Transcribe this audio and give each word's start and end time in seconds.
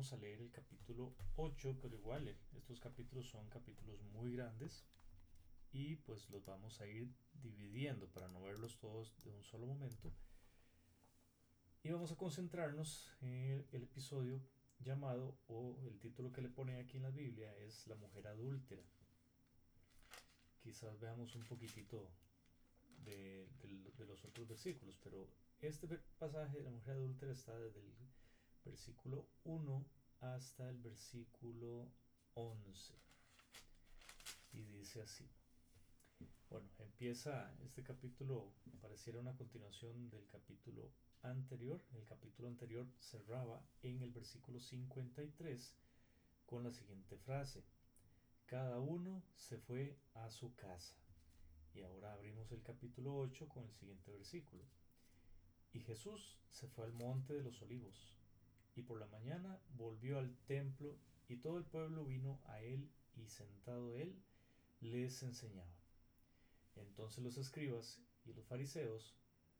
vamos 0.00 0.14
a 0.14 0.16
leer 0.16 0.40
el 0.40 0.50
capítulo 0.50 1.14
8, 1.36 1.76
pero 1.78 1.94
igual 1.94 2.26
eh, 2.26 2.38
estos 2.56 2.80
capítulos 2.80 3.28
son 3.28 3.46
capítulos 3.50 4.00
muy 4.14 4.32
grandes 4.32 4.86
y 5.72 5.96
pues 5.96 6.30
los 6.30 6.42
vamos 6.46 6.80
a 6.80 6.86
ir 6.86 7.14
dividiendo 7.34 8.08
para 8.08 8.26
no 8.28 8.40
verlos 8.40 8.78
todos 8.78 9.14
de 9.22 9.30
un 9.30 9.44
solo 9.44 9.66
momento. 9.66 10.10
Y 11.82 11.90
vamos 11.90 12.12
a 12.12 12.16
concentrarnos 12.16 13.12
en 13.20 13.68
el, 13.72 13.82
episodio 13.82 14.40
llamado, 14.78 15.36
o 15.48 15.78
el 15.82 15.98
título 15.98 16.32
que 16.32 16.40
le 16.40 16.48
pone 16.48 16.80
aquí 16.80 16.96
en 16.96 17.02
la 17.02 17.10
Biblia 17.10 17.54
es 17.58 17.86
La 17.86 17.96
mujer 17.96 18.26
adúltera. 18.26 18.82
Quizás 20.62 20.98
veamos 20.98 21.34
un 21.34 21.44
poquitito 21.44 22.10
de, 23.04 23.46
de 23.98 24.06
los 24.06 24.24
otros 24.24 24.48
versículos, 24.48 24.96
pero 25.04 25.28
este 25.60 25.86
pasaje 26.18 26.56
de 26.56 26.64
la 26.64 26.70
mujer 26.70 26.94
adúltera 26.94 27.32
está 27.32 27.54
desde 27.58 27.80
el 27.80 27.92
versículo 28.64 29.26
1 29.44 29.86
hasta 30.20 30.68
el 30.68 30.78
versículo 30.78 31.88
11. 32.34 32.94
Y 34.52 34.62
dice 34.64 35.02
así. 35.02 35.28
Bueno, 36.50 36.68
empieza 36.78 37.54
este 37.62 37.82
capítulo, 37.82 38.52
pareciera 38.80 39.20
una 39.20 39.36
continuación 39.36 40.10
del 40.10 40.26
capítulo 40.26 40.90
anterior. 41.22 41.80
El 41.94 42.04
capítulo 42.04 42.48
anterior 42.48 42.86
cerraba 42.98 43.62
en 43.82 44.02
el 44.02 44.10
versículo 44.10 44.58
53 44.60 45.74
con 46.46 46.64
la 46.64 46.72
siguiente 46.72 47.16
frase. 47.18 47.62
Cada 48.46 48.80
uno 48.80 49.22
se 49.36 49.58
fue 49.58 49.96
a 50.14 50.28
su 50.30 50.54
casa. 50.56 50.96
Y 51.72 51.82
ahora 51.82 52.12
abrimos 52.12 52.50
el 52.50 52.62
capítulo 52.62 53.16
8 53.16 53.48
con 53.48 53.64
el 53.64 53.72
siguiente 53.72 54.10
versículo. 54.10 54.64
Y 55.72 55.80
Jesús 55.80 56.36
se 56.50 56.66
fue 56.66 56.84
al 56.84 56.92
monte 56.92 57.32
de 57.32 57.44
los 57.44 57.62
olivos 57.62 58.19
y 58.76 58.82
por 58.82 58.98
la 58.98 59.06
mañana 59.06 59.58
volvió 59.76 60.18
al 60.18 60.34
templo 60.46 60.96
y 61.28 61.36
todo 61.36 61.58
el 61.58 61.64
pueblo 61.64 62.04
vino 62.04 62.40
a 62.46 62.60
él 62.62 62.90
y 63.16 63.28
sentado 63.28 63.94
él 63.94 64.14
les 64.80 65.22
enseñaba. 65.22 65.74
Entonces 66.76 67.22
los 67.22 67.36
escribas 67.36 68.00
y 68.24 68.32
los 68.32 68.46
fariseos 68.46 69.14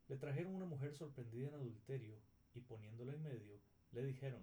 le 0.09 0.17
trajeron 0.17 0.55
una 0.55 0.67
mujer 0.67 0.95
sorprendida 0.95 1.49
en 1.49 1.55
adulterio 1.55 2.17
y 2.55 2.61
poniéndola 2.61 3.13
en 3.13 3.23
medio 3.23 3.61
le 3.93 4.05
dijeron, 4.05 4.43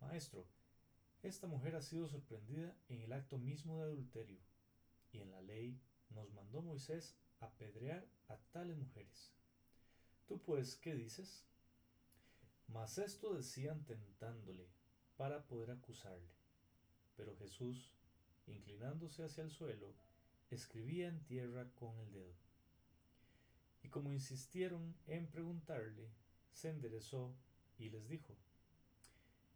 Maestro, 0.00 0.46
esta 1.22 1.46
mujer 1.46 1.76
ha 1.76 1.82
sido 1.82 2.08
sorprendida 2.08 2.74
en 2.88 3.00
el 3.02 3.12
acto 3.12 3.38
mismo 3.38 3.78
de 3.78 3.84
adulterio 3.84 4.38
y 5.12 5.18
en 5.18 5.30
la 5.30 5.42
ley 5.42 5.78
nos 6.10 6.32
mandó 6.32 6.62
Moisés 6.62 7.16
apedrear 7.40 8.06
a 8.28 8.36
tales 8.52 8.76
mujeres. 8.76 9.32
¿Tú 10.26 10.40
pues 10.42 10.76
qué 10.76 10.94
dices? 10.94 11.44
Mas 12.72 12.98
esto 12.98 13.34
decían 13.34 13.84
tentándole 13.84 14.66
para 15.16 15.46
poder 15.46 15.72
acusarle. 15.72 16.34
Pero 17.16 17.36
Jesús, 17.36 17.90
inclinándose 18.46 19.24
hacia 19.24 19.42
el 19.42 19.50
suelo, 19.50 19.92
escribía 20.50 21.08
en 21.08 21.24
tierra 21.24 21.68
con 21.74 21.98
el 21.98 22.12
dedo. 22.12 22.34
Y 23.82 23.88
como 23.88 24.12
insistieron 24.12 24.94
en 25.06 25.26
preguntarle, 25.26 26.08
se 26.52 26.70
enderezó 26.70 27.34
y 27.78 27.90
les 27.90 28.08
dijo, 28.08 28.36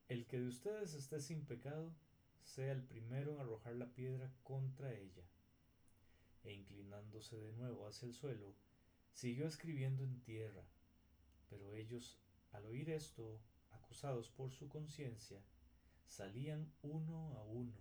El 0.09 0.27
que 0.27 0.41
de 0.41 0.49
ustedes 0.49 0.95
esté 0.95 1.21
sin 1.21 1.45
pecado, 1.45 1.95
sea 2.43 2.73
el 2.73 2.83
primero 2.83 3.35
en 3.35 3.41
arrojar 3.41 3.77
la 3.77 3.87
piedra 3.87 4.31
contra 4.43 4.93
ella. 4.93 5.25
E 6.43 6.53
inclinándose 6.53 7.37
de 7.37 7.53
nuevo 7.53 7.87
hacia 7.87 8.07
el 8.07 8.15
suelo, 8.15 8.55
siguió 9.13 9.47
escribiendo 9.47 10.03
en 10.03 10.21
tierra. 10.21 10.65
Pero 11.49 11.75
ellos 11.75 12.19
al 12.55 12.67
oír 12.67 12.89
esto, 12.91 13.41
acusados 13.71 14.31
por 14.31 14.53
su 14.53 14.69
conciencia, 14.69 15.43
salían 16.07 16.73
uno 16.83 17.37
a 17.37 17.43
uno, 17.45 17.75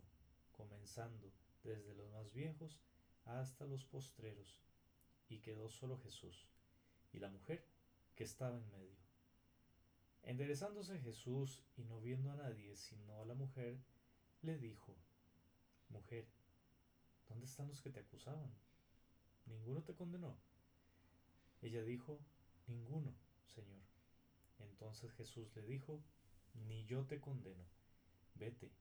comenzando 0.52 1.31
desde 1.63 1.93
los 1.93 2.09
más 2.11 2.33
viejos 2.33 2.79
hasta 3.25 3.66
los 3.66 3.85
postreros, 3.85 4.59
y 5.29 5.39
quedó 5.39 5.69
solo 5.69 6.00
Jesús 6.00 6.47
y 7.12 7.19
la 7.19 7.29
mujer 7.29 7.66
que 8.16 8.23
estaba 8.23 8.57
en 8.57 8.69
medio. 8.72 8.97
Enderezándose 10.23 11.00
Jesús 11.00 11.62
y 11.78 11.83
no 11.83 12.01
viendo 12.01 12.31
a 12.31 12.35
nadie 12.35 12.75
sino 12.75 13.22
a 13.22 13.25
la 13.25 13.35
mujer, 13.35 13.79
le 14.41 14.57
dijo, 14.57 14.97
Mujer, 15.89 16.28
¿dónde 17.29 17.45
están 17.45 17.67
los 17.67 17.81
que 17.81 17.91
te 17.91 18.00
acusaban? 18.00 18.51
¿Ninguno 19.45 19.83
te 19.83 19.94
condenó? 19.94 20.35
Ella 21.62 21.83
dijo, 21.83 22.19
Ninguno, 22.67 23.13
Señor. 23.45 23.93
Entonces 24.63 25.12
Jesús 25.13 25.56
le 25.56 25.63
dijo, 25.63 26.03
ni 26.53 26.85
yo 26.85 27.06
te 27.06 27.19
condeno, 27.19 27.66
vete 28.35 28.72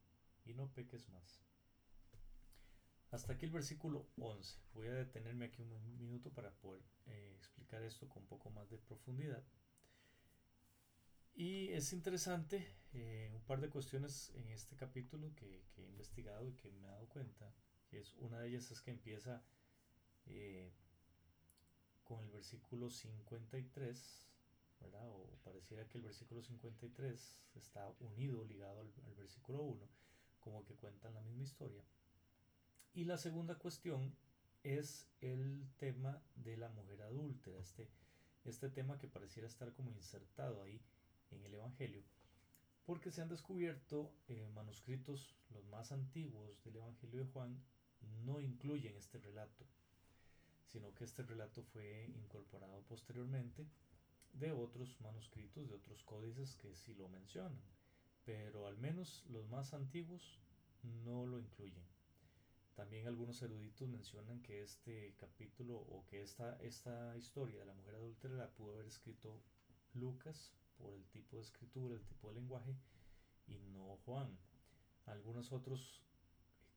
y 0.45 0.55
no 0.55 0.73
peques 0.73 1.09
más. 1.09 1.43
Hasta 3.11 3.35
aquí 3.35 3.45
el 3.45 3.53
versículo 3.53 4.09
11. 4.17 4.59
Voy 4.73 4.87
a 4.89 4.95
detenerme 4.95 5.45
aquí 5.45 5.63
un 5.63 5.99
minuto 5.99 6.33
para 6.33 6.51
poder 6.51 6.83
eh, 7.07 7.35
explicar 7.37 7.83
esto 7.83 8.09
con 8.09 8.23
un 8.23 8.29
poco 8.29 8.51
más 8.51 8.71
de 8.71 8.79
profundidad. 8.79 9.45
Y 11.35 11.69
es 11.69 11.93
interesante 11.93 12.67
eh, 12.93 13.31
un 13.35 13.43
par 13.43 13.61
de 13.61 13.69
cuestiones 13.69 14.31
en 14.35 14.49
este 14.49 14.77
capítulo 14.77 15.35
que, 15.35 15.63
he 15.77 15.83
investigado 15.83 16.49
y 16.49 16.55
que 16.55 16.71
me 16.73 16.89
he 16.89 16.91
dado 16.91 17.07
cuenta. 17.09 17.55
Que 17.87 17.99
es, 18.01 18.15
una 18.15 18.41
de 18.41 18.49
ellas 18.49 18.71
es 18.71 18.81
que 18.81 18.91
empieza 18.91 19.45
eh, 20.25 20.73
con 22.05 22.25
el 22.25 22.31
versículo 22.31 22.89
53 22.89 24.32
o 25.01 25.39
pareciera 25.45 25.87
que 25.89 25.99
el 25.99 26.05
versículo 26.05 26.43
53 26.43 27.39
está 27.55 27.89
unido, 28.01 28.45
ligado 28.45 28.81
al, 28.81 29.15
versículo 29.17 29.63
1, 29.63 29.89
como 30.41 30.65
que 30.65 30.75
cuentan 30.75 31.15
la 31.15 31.23
misma 31.23 31.43
historia. 31.43 31.85
Y 32.95 33.05
la 33.05 33.17
segunda 33.17 33.57
cuestión 33.57 34.15
es 34.63 35.09
el 35.21 35.67
tema 35.79 36.23
de 36.37 36.57
la 36.57 36.69
mujer 36.69 37.03
adúltera, 37.03 37.59
este, 37.59 37.89
este 38.45 38.69
tema 38.71 38.99
que 38.99 39.09
pareciera 39.09 39.49
estar 39.49 39.73
como 39.73 39.91
insertado 39.91 40.63
ahí 40.63 40.81
en 41.31 41.45
el 41.45 41.55
Evangelio, 41.55 42.03
porque 42.85 43.11
se 43.11 43.23
han 43.23 43.29
descubierto 43.29 44.13
eh, 44.29 44.49
manuscritos, 44.55 45.35
los 45.51 45.65
más 45.67 45.93
antiguos 45.93 46.63
del 46.65 46.77
Evangelio 46.77 47.21
de 47.21 47.31
Juan, 47.33 47.63
no 48.25 48.41
incluyen 48.41 48.97
este 48.97 49.19
relato, 49.19 49.65
sino 50.67 50.95
que 50.95 51.05
este 51.05 51.23
relato 51.23 51.63
fue 51.63 52.11
incorporado 52.17 52.83
posteriormente 52.83 53.67
de 54.33 54.53
otros 54.53 55.01
manuscritos, 55.01 55.69
de 55.69 55.75
otros 55.75 56.03
códices 56.05 56.57
que 56.57 56.75
sí 56.75 56.95
lo 56.95 57.09
mencionan, 57.09 57.61
pero 58.25 58.67
al 58.67 58.77
menos 58.79 59.25
los 59.29 59.49
más 59.49 59.75
antiguos 59.75 60.41
no 61.05 61.27
lo 61.27 61.39
incluyen. 61.39 61.85
También 62.75 63.07
algunos 63.07 63.43
eruditos 63.43 63.89
mencionan 63.89 64.41
que 64.41 64.63
este 64.63 65.15
capítulo 65.17 65.77
o 65.77 66.07
que 66.07 66.23
esta, 66.23 66.57
esta 66.63 67.17
historia 67.17 67.61
de 67.61 67.67
la 67.67 67.75
mujer 67.75 67.97
adúltera 67.97 68.35
la 68.35 68.51
pudo 68.51 68.75
haber 68.75 68.87
escrito 68.87 69.43
Lucas 69.93 70.55
por 70.79 70.95
el 70.95 71.05
tipo 71.09 71.37
de 71.37 71.43
escritura, 71.43 71.95
el 71.95 72.05
tipo 72.05 72.29
de 72.29 72.35
lenguaje, 72.35 72.75
y 73.47 73.59
no 73.73 73.99
Juan. 74.05 74.39
Algunos 75.07 75.53
otros 75.53 76.03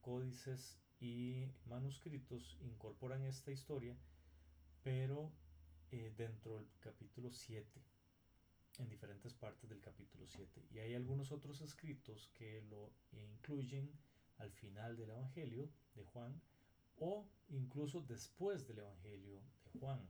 códices 0.00 0.78
y 1.00 1.46
manuscritos 1.66 2.58
incorporan 2.60 3.22
esta 3.22 3.50
historia, 3.50 3.96
pero 4.82 5.32
eh, 5.92 6.12
dentro 6.16 6.56
del 6.56 6.68
capítulo 6.80 7.30
7, 7.32 7.66
en 8.78 8.88
diferentes 8.88 9.34
partes 9.34 9.68
del 9.68 9.80
capítulo 9.80 10.26
7. 10.26 10.66
Y 10.70 10.78
hay 10.78 10.94
algunos 10.94 11.32
otros 11.32 11.60
escritos 11.60 12.30
que 12.34 12.62
lo 12.62 12.92
incluyen 13.12 13.90
al 14.38 14.50
final 14.52 14.96
del 14.96 15.10
Evangelio 15.10 15.70
de 15.94 16.04
Juan 16.04 16.40
o 16.98 17.26
incluso 17.48 18.00
después 18.02 18.66
del 18.66 18.78
Evangelio 18.78 19.40
de 19.64 19.80
Juan. 19.80 20.00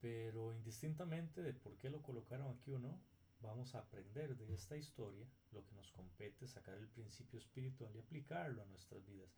Pero 0.00 0.52
indistintamente 0.54 1.42
de 1.42 1.52
por 1.52 1.76
qué 1.76 1.90
lo 1.90 2.02
colocaron 2.02 2.56
aquí 2.56 2.72
o 2.72 2.78
no, 2.78 3.00
vamos 3.42 3.74
a 3.74 3.80
aprender 3.80 4.36
de 4.36 4.54
esta 4.54 4.76
historia 4.76 5.26
lo 5.52 5.64
que 5.64 5.74
nos 5.74 5.90
compete, 5.92 6.46
sacar 6.46 6.76
el 6.76 6.88
principio 6.88 7.38
espiritual 7.38 7.94
y 7.94 7.98
aplicarlo 7.98 8.62
a 8.62 8.66
nuestras 8.66 9.04
vidas 9.06 9.30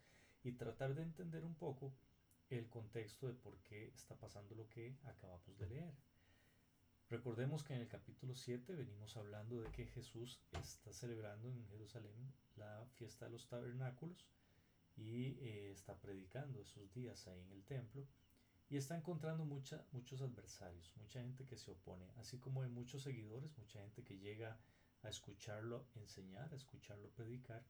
y 0.43 0.53
tratar 0.53 0.93
de 0.93 1.03
entender 1.03 1.43
un 1.43 1.55
poco 1.55 1.93
el 2.49 2.69
contexto 2.69 3.27
de 3.27 3.33
por 3.33 3.57
qué 3.59 3.87
está 3.95 4.15
pasando 4.15 4.55
lo 4.55 4.67
que 4.69 4.95
acabamos 5.03 5.57
de 5.57 5.67
leer. 5.67 5.93
Recordemos 7.09 7.63
que 7.63 7.73
en 7.73 7.81
el 7.81 7.87
capítulo 7.87 8.35
7 8.35 8.73
venimos 8.73 9.17
hablando 9.17 9.61
de 9.61 9.69
que 9.71 9.85
Jesús 9.87 10.39
está 10.53 10.91
celebrando 10.93 11.49
en 11.49 11.67
Jerusalén 11.67 12.33
la 12.55 12.85
fiesta 12.95 13.25
de 13.25 13.31
los 13.31 13.47
tabernáculos 13.47 14.27
y 14.95 15.37
eh, 15.39 15.71
está 15.71 15.95
predicando 15.99 16.61
esos 16.61 16.91
días 16.93 17.27
ahí 17.27 17.39
en 17.41 17.51
el 17.51 17.63
templo 17.63 18.07
y 18.69 18.77
está 18.77 18.95
encontrando 18.95 19.45
mucha, 19.45 19.85
muchos 19.91 20.21
adversarios, 20.21 20.91
mucha 20.95 21.21
gente 21.21 21.45
que 21.45 21.57
se 21.57 21.69
opone, 21.69 22.09
así 22.17 22.39
como 22.39 22.63
hay 22.63 22.69
muchos 22.69 23.03
seguidores, 23.03 23.55
mucha 23.57 23.79
gente 23.81 24.03
que 24.03 24.17
llega 24.17 24.57
a 25.03 25.09
escucharlo 25.09 25.85
enseñar, 25.95 26.51
a 26.51 26.55
escucharlo 26.55 27.09
predicar. 27.11 27.63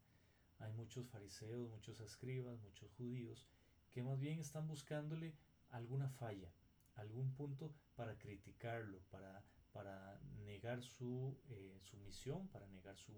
Hay 0.59 0.71
muchos 0.73 1.07
fariseos, 1.07 1.69
muchos 1.69 1.99
escribas, 1.99 2.61
muchos 2.61 2.91
judíos 2.93 3.45
que 3.93 4.03
más 4.03 4.19
bien 4.19 4.39
están 4.39 4.67
buscándole 4.67 5.35
alguna 5.69 6.09
falla, 6.09 6.51
algún 6.95 7.33
punto 7.33 7.73
para 7.95 8.17
criticarlo, 8.17 8.99
para, 9.11 9.43
para 9.71 10.19
negar 10.45 10.81
su, 10.81 11.37
eh, 11.49 11.79
su 11.79 11.97
misión, 11.97 12.47
para 12.49 12.67
negar 12.67 12.97
su, 12.97 13.13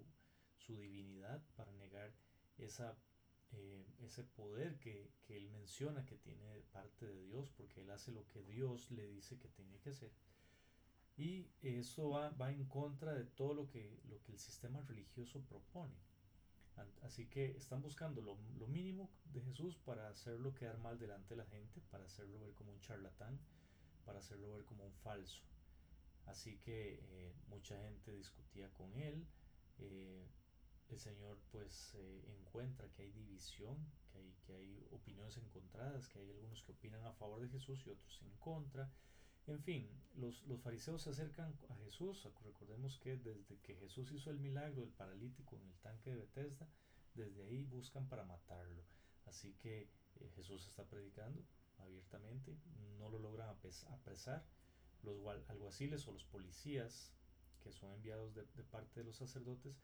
su, 0.57 0.75
divinidad, 0.75 1.41
para 1.55 1.71
negar 1.73 2.13
esa, 2.57 2.97
eh, 3.53 3.87
ese 3.99 4.23
poder 4.23 4.77
que, 4.79 5.11
que, 5.23 5.37
él 5.37 5.49
menciona 5.49 6.05
que 6.05 6.17
tiene 6.17 6.61
parte 6.73 7.05
de 7.05 7.23
Dios, 7.23 7.49
porque 7.55 7.81
él 7.81 7.89
hace 7.89 8.11
lo 8.11 8.27
que 8.27 8.43
Dios 8.43 8.91
le 8.91 9.07
dice 9.07 9.37
que 9.37 9.47
tiene 9.47 9.79
que 9.79 9.91
hacer. 9.91 10.11
Y 11.17 11.47
eso 11.61 12.09
va, 12.09 12.31
va 12.31 12.51
en 12.51 12.65
contra 12.65 13.13
de 13.13 13.23
todo 13.23 13.53
lo 13.53 13.69
que, 13.69 14.01
lo 14.09 14.21
que 14.23 14.33
el 14.33 14.39
sistema 14.39 14.81
religioso 14.81 15.41
propone. 15.41 15.95
Así 17.03 17.27
que 17.27 17.51
están 17.57 17.81
buscando 17.81 18.21
lo, 18.21 18.37
lo, 18.57 18.67
mínimo 18.67 19.09
de 19.33 19.41
Jesús 19.41 19.77
para 19.77 20.09
hacerlo 20.09 20.53
quedar 20.53 20.77
mal 20.79 20.97
delante 20.97 21.29
de 21.29 21.37
la 21.37 21.45
gente, 21.45 21.81
para 21.91 22.05
hacerlo 22.05 22.39
ver 22.39 22.53
como 22.53 22.71
un 22.71 22.79
charlatán, 22.79 23.39
para 24.05 24.19
hacerlo 24.19 24.51
ver 24.51 24.65
como 24.65 24.85
un 24.85 24.93
falso. 24.95 25.41
Así 26.25 26.57
que 26.57 26.99
eh, 27.01 27.33
mucha 27.47 27.79
gente 27.81 28.11
discutía 28.11 28.69
con 28.73 28.95
él. 28.95 29.25
Eh, 29.79 30.27
el 30.89 30.99
Señor 30.99 31.39
pues 31.51 31.95
eh, 31.95 32.23
encuentra 32.39 32.89
que 32.89 33.03
hay 33.03 33.11
división, 33.11 33.77
que 34.11 34.19
hay, 34.19 34.33
que 34.45 34.53
hay 34.53 34.87
opiniones 34.91 35.37
encontradas, 35.37 36.07
que 36.07 36.19
hay 36.19 36.29
algunos 36.29 36.61
que 36.63 36.71
opinan 36.71 37.05
a 37.05 37.13
favor 37.13 37.41
de 37.41 37.49
Jesús 37.49 37.83
y 37.85 37.89
otros 37.89 38.21
en 38.21 38.31
contra. 38.37 38.91
En 39.47 39.61
fin, 39.61 39.87
los, 40.15 40.43
los 40.47 40.59
fariseos 40.61 41.03
se 41.03 41.11
acercan 41.11 41.55
a 41.69 41.75
Jesús. 41.75 42.27
Recordemos 42.43 42.99
que 42.99 43.17
desde 43.17 43.59
que 43.59 43.75
Jesús 43.75 44.11
hizo 44.11 44.31
el 44.31 44.39
milagro 44.39 44.81
del 44.81 44.91
paralítico 44.91 45.55
en 45.55 45.63
el 45.67 45.77
tanque 45.79 46.11
de 46.11 46.17
Bethesda, 46.17 46.67
desde 47.13 47.43
ahí 47.43 47.63
buscan 47.63 48.07
para 48.07 48.23
matarlo. 48.23 48.83
Así 49.25 49.53
que 49.53 49.89
Jesús 50.35 50.67
está 50.67 50.87
predicando 50.87 51.43
abiertamente, 51.77 52.57
no 52.97 53.09
lo 53.09 53.19
logran 53.19 53.49
apresar 53.49 54.45
los 55.03 55.49
alguaciles 55.49 56.07
o 56.07 56.11
los 56.11 56.23
policías 56.25 57.11
que 57.61 57.71
son 57.71 57.93
enviados 57.93 58.33
de, 58.33 58.43
parte 58.63 58.99
de 58.99 59.05
los 59.05 59.17
sacerdotes 59.17 59.75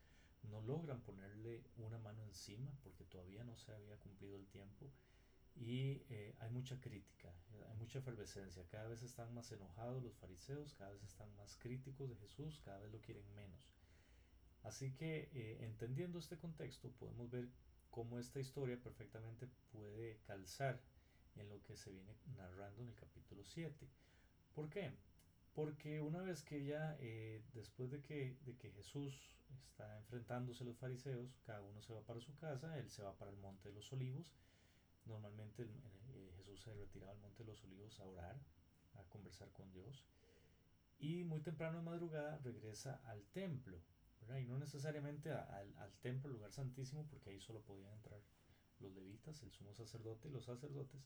no 0.42 0.60
logran 0.60 1.00
ponerle 1.02 1.64
una 1.76 1.98
mano 1.98 2.24
encima 2.24 2.72
porque 2.82 3.04
todavía 3.04 3.44
no 3.44 3.56
se 3.56 3.72
había 3.72 3.96
cumplido 3.98 4.36
el 4.36 4.46
tiempo 4.48 4.90
y 5.56 6.02
eh, 6.08 6.34
hay 6.40 6.50
mucha 6.50 6.80
crítica, 6.80 7.32
hay 7.68 7.76
mucha 7.76 7.98
efervescencia, 7.98 8.66
cada 8.68 8.88
vez 8.88 9.02
están 9.02 9.32
más 9.34 9.50
enojados 9.52 10.02
los 10.02 10.16
fariseos, 10.16 10.74
cada 10.74 10.92
vez 10.92 11.02
están 11.02 11.34
más 11.36 11.56
críticos 11.56 12.08
de 12.08 12.16
Jesús, 12.16 12.60
cada 12.64 12.78
vez 12.80 12.90
lo 12.92 13.00
quieren 13.00 13.24
menos. 13.34 13.68
Así 14.62 14.92
que 14.92 15.28
eh, 15.32 15.64
entendiendo 15.64 16.18
este 16.18 16.38
contexto 16.38 16.90
podemos 16.92 17.30
ver 17.30 17.48
cómo 17.90 18.18
esta 18.18 18.40
historia 18.40 18.80
perfectamente 18.80 19.48
puede 19.72 20.18
calzar 20.26 20.80
en 21.36 21.48
lo 21.48 21.62
que 21.62 21.76
se 21.76 21.90
viene 21.90 22.14
narrando 22.36 22.82
en 22.82 22.88
el 22.88 22.94
capítulo 22.94 23.44
7. 23.44 23.88
¿Por 24.54 24.68
qué? 24.68 24.92
Porque 25.54 26.00
una 26.00 26.22
vez 26.22 26.42
que 26.42 26.64
ya, 26.64 26.96
eh, 27.00 27.42
después 27.52 27.90
de 27.90 28.00
que, 28.00 28.36
de 28.44 28.56
que 28.56 28.70
Jesús 28.70 29.14
está 29.64 29.98
enfrentándose 29.98 30.62
a 30.62 30.66
los 30.66 30.78
fariseos, 30.78 31.38
cada 31.44 31.60
uno 31.60 31.82
se 31.82 31.92
va 31.92 32.02
para 32.02 32.20
su 32.20 32.34
casa, 32.36 32.78
él 32.78 32.88
se 32.90 33.02
va 33.02 33.16
para 33.16 33.30
el 33.30 33.36
monte 33.36 33.68
de 33.68 33.74
los 33.74 33.92
olivos. 33.92 34.32
Normalmente 35.06 35.64
eh, 35.64 36.32
Jesús 36.36 36.62
se 36.62 36.72
retiraba 36.74 37.12
al 37.12 37.18
monte 37.18 37.42
de 37.42 37.50
los 37.50 37.62
olivos 37.64 37.98
a 38.00 38.06
orar, 38.06 38.40
a 38.94 39.02
conversar 39.04 39.50
con 39.52 39.72
Dios. 39.72 40.04
Y 40.98 41.24
muy 41.24 41.40
temprano 41.40 41.78
de 41.78 41.84
madrugada 41.84 42.38
regresa 42.38 43.00
al 43.04 43.24
templo, 43.32 43.80
y 44.40 44.44
no 44.44 44.56
necesariamente 44.56 45.30
al, 45.30 45.76
al 45.78 45.92
templo, 46.00 46.30
lugar 46.30 46.52
santísimo, 46.52 47.06
porque 47.08 47.30
ahí 47.30 47.40
solo 47.40 47.60
podían 47.60 47.92
entrar 47.92 48.20
los 48.78 48.92
levitas, 48.92 49.42
el 49.42 49.50
sumo 49.50 49.74
sacerdote 49.74 50.28
y 50.28 50.30
los 50.30 50.44
sacerdotes, 50.44 51.00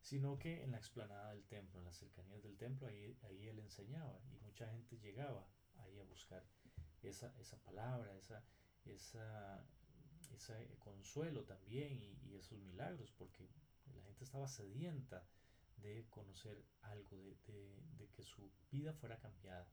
sino 0.00 0.38
que 0.38 0.62
en 0.62 0.72
la 0.72 0.78
explanada 0.78 1.30
del 1.30 1.44
templo, 1.44 1.78
en 1.78 1.86
las 1.86 1.96
cercanías 1.96 2.42
del 2.42 2.56
templo, 2.56 2.86
ahí, 2.86 3.16
ahí 3.22 3.48
él 3.48 3.58
enseñaba 3.58 4.20
y 4.32 4.38
mucha 4.44 4.68
gente 4.68 4.98
llegaba 4.98 5.46
ahí 5.78 5.98
a 5.98 6.04
buscar 6.04 6.44
esa, 7.02 7.34
esa 7.38 7.56
palabra, 7.58 8.14
esa, 8.16 8.42
esa, 8.84 9.64
ese 10.40 10.78
consuelo 10.78 11.44
también 11.44 12.02
y, 12.02 12.34
esos 12.34 12.58
milagros, 12.60 13.12
porque 13.18 13.46
la 13.94 14.02
gente 14.02 14.24
estaba 14.24 14.48
sedienta 14.48 15.26
de 15.76 16.06
conocer 16.08 16.64
algo, 16.82 17.36
de, 17.46 17.82
de, 17.98 18.08
que 18.08 18.22
su 18.22 18.50
vida 18.70 18.94
fuera 18.94 19.18
cambiada. 19.18 19.68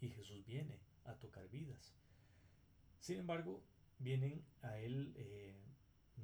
Y 0.00 0.08
Jesús 0.08 0.44
viene 0.46 0.80
a 1.04 1.14
tocar 1.14 1.48
vidas. 1.50 1.94
Sin 3.00 3.18
embargo, 3.18 3.62
vienen 3.98 4.42
a 4.62 4.78
él 4.78 5.12
eh, 5.16 5.60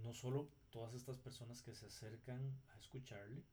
no 0.03 0.15
solo 0.15 0.49
todas 0.71 0.95
estas 0.95 1.19
personas 1.19 1.61
que 1.63 1.75
se 1.75 1.87
acercan 1.87 2.59
a 2.75 2.79
escucharle, 2.79 3.45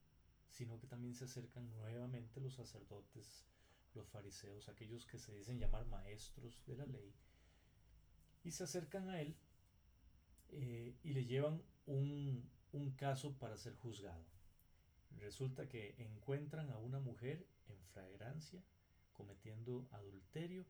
sino 0.49 0.79
que 0.79 0.87
también 0.87 1.15
se 1.15 1.25
acercan 1.25 1.69
nuevamente 1.71 2.39
los 2.39 2.55
sacerdotes, 2.55 3.45
los 3.93 4.07
fariseos, 4.07 4.69
aquellos 4.69 5.05
que 5.05 5.19
se 5.19 5.33
dicen 5.33 5.59
llamar 5.59 5.85
maestros 5.87 6.63
de 6.65 6.75
la 6.77 6.85
ley, 6.85 7.13
y 8.43 8.51
se 8.51 8.63
acercan 8.63 9.09
a 9.09 9.21
él 9.21 9.35
eh, 10.51 10.95
y 11.03 11.13
le 11.13 11.25
llevan 11.25 11.61
un, 11.85 12.49
un 12.71 12.91
caso 12.91 13.33
para 13.37 13.57
ser 13.57 13.75
juzgado. 13.75 14.25
Resulta 15.17 15.67
que 15.67 15.95
encuentran 15.97 16.69
a 16.71 16.77
una 16.77 16.99
mujer 16.99 17.45
en 17.67 17.83
fragrancia 17.93 18.63
cometiendo 19.13 19.87
adulterio 19.91 20.65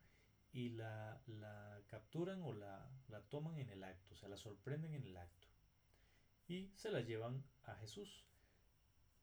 y 0.51 0.69
la, 0.69 1.22
la 1.28 1.81
capturan 1.88 2.42
o 2.42 2.54
la, 2.54 2.89
la, 3.07 3.22
toman 3.22 3.57
en 3.57 3.69
el 3.69 3.83
acto, 3.83 4.13
o 4.13 4.18
sea, 4.18 4.28
la 4.28 4.38
sorprenden 4.38 4.94
en 4.94 5.06
el 5.06 5.16
acto 5.16 5.48
y 6.48 6.69
se 6.75 6.92
la 6.92 7.01
llevan 7.01 7.44
a 7.63 7.75
Jesús. 7.75 8.25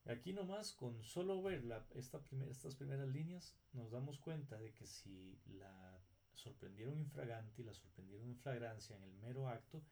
Aquí 0.05 0.33
nomás, 0.33 0.73
con 0.73 1.03
solo 1.03 1.43
ver 1.43 1.63
esta 1.93 2.19
estas 2.49 2.75
primeras 2.75 3.07
líneas, 3.09 3.55
nos 3.73 3.91
damos 3.91 4.17
cuenta 4.17 4.57
de 4.57 4.73
que 4.73 4.87
si 4.87 5.39
la 5.45 6.01
sorprendieron 6.33 6.97
infragante 6.97 7.61
y 7.61 7.65
la 7.65 7.73
sorprendieron 7.73 8.29
en 8.29 8.37
flagrancia 8.37 8.95
en 8.95 9.03
el 9.03 9.13
mero 9.17 9.47
acto, 9.47 9.83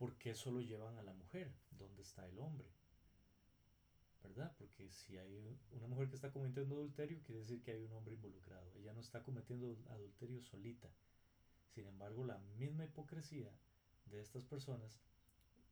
¿por 0.00 0.16
qué 0.16 0.34
solo 0.34 0.62
llevan 0.62 0.96
a 0.96 1.02
la 1.02 1.12
mujer? 1.12 1.52
¿Dónde 1.72 2.00
está 2.00 2.26
el 2.26 2.38
hombre? 2.38 2.66
¿Verdad? 4.22 4.50
Porque 4.56 4.88
si 4.88 5.18
hay 5.18 5.58
una 5.72 5.86
mujer 5.88 6.08
que 6.08 6.14
está 6.14 6.32
cometiendo 6.32 6.74
adulterio, 6.76 7.20
quiere 7.22 7.40
decir 7.40 7.60
que 7.60 7.72
hay 7.72 7.82
un 7.82 7.92
hombre 7.92 8.14
involucrado. 8.14 8.72
Ella 8.76 8.94
no 8.94 9.00
está 9.00 9.22
cometiendo 9.22 9.76
adulterio 9.90 10.40
solita. 10.40 10.88
Sin 11.74 11.86
embargo, 11.86 12.24
la 12.24 12.38
misma 12.58 12.86
hipocresía 12.86 13.52
de 14.06 14.22
estas 14.22 14.46
personas 14.46 15.02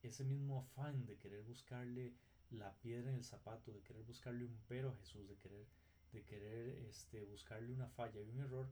ese 0.02 0.24
mismo 0.24 0.58
afán 0.58 1.06
de 1.06 1.16
querer 1.16 1.42
buscarle 1.42 2.12
la 2.50 2.74
piedra 2.80 3.08
en 3.08 3.16
el 3.16 3.24
zapato, 3.24 3.72
de 3.72 3.82
querer 3.82 4.02
buscarle 4.02 4.44
un 4.44 4.60
pero 4.68 4.90
a 4.90 4.96
Jesús, 4.96 5.26
de 5.26 5.36
querer, 5.38 5.66
de 6.12 6.22
querer 6.22 6.68
este, 6.86 7.24
buscarle 7.24 7.72
una 7.72 7.88
falla 7.88 8.20
y 8.20 8.28
un 8.28 8.40
error, 8.40 8.68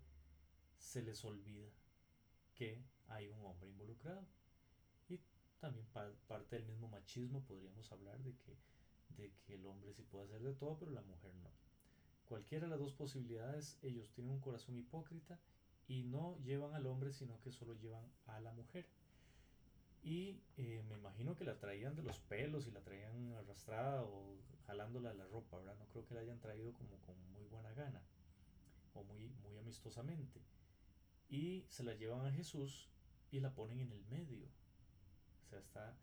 se 0.77 1.03
les 1.03 1.25
olvida 1.25 1.71
que 2.55 2.85
hay 3.09 3.29
un 3.29 3.43
hombre 3.43 3.71
involucrado. 3.71 4.27
También 5.67 5.89
parte 6.29 6.55
del 6.55 6.65
mismo 6.65 6.87
machismo 6.87 7.43
podríamos 7.43 7.91
hablar 7.91 8.23
de 8.23 8.37
que, 8.37 8.57
de 9.21 9.33
que 9.45 9.55
el 9.55 9.67
hombre 9.67 9.93
sí 9.95 10.05
puede 10.05 10.27
hacer 10.27 10.41
de 10.41 10.55
todo, 10.55 10.79
pero 10.79 10.93
la 10.93 11.03
mujer 11.03 11.35
no. 11.43 11.51
Cualquiera 12.29 12.67
de 12.67 12.71
las 12.71 12.79
dos 12.79 12.93
posibilidades, 12.93 13.77
ellos 13.83 14.09
tienen 14.13 14.33
un 14.33 14.39
corazón 14.39 14.77
hipócrita 14.77 15.41
y 15.89 16.05
no 16.05 16.39
llevan 16.45 16.73
al 16.75 16.87
hombre, 16.87 17.13
sino 17.13 17.41
que 17.41 17.51
solo 17.51 17.75
llevan 17.75 18.05
a 18.27 18.39
la 18.39 18.53
mujer. 18.53 18.87
Y 20.05 20.41
eh, 20.57 20.85
me 20.89 20.99
imagino 20.99 21.35
que 21.35 21.45
la 21.45 21.59
traían 21.59 21.97
de 21.97 22.05
los 22.05 22.21
pelos 22.21 22.69
y 22.69 22.71
la 22.71 22.83
traían 22.83 23.33
arrastrada 23.33 24.05
o 24.05 24.37
jalándola 24.69 25.09
de 25.09 25.17
la 25.17 25.27
ropa, 25.27 25.59
¿verdad? 25.59 25.77
No 25.81 25.87
creo 25.87 26.07
que 26.07 26.15
la 26.15 26.21
hayan 26.21 26.39
traído 26.39 26.73
como 26.75 26.97
con 27.01 27.17
muy 27.33 27.45
buena 27.47 27.73
gana 27.73 28.03
o 28.95 29.03
muy, 29.03 29.31
muy 29.43 29.57
amistosamente. 29.57 30.41
Y 31.29 31.65
se 31.67 31.83
la 31.83 31.95
llevan 31.95 32.25
a 32.25 32.31
Jesús 32.31 32.89
y 33.33 33.41
la 33.41 33.53
ponen 33.53 33.81
en 33.81 33.91
el 33.91 34.05
medio. 34.05 34.47
O 35.47 35.49
sea, 35.49 35.61
está 35.61 35.97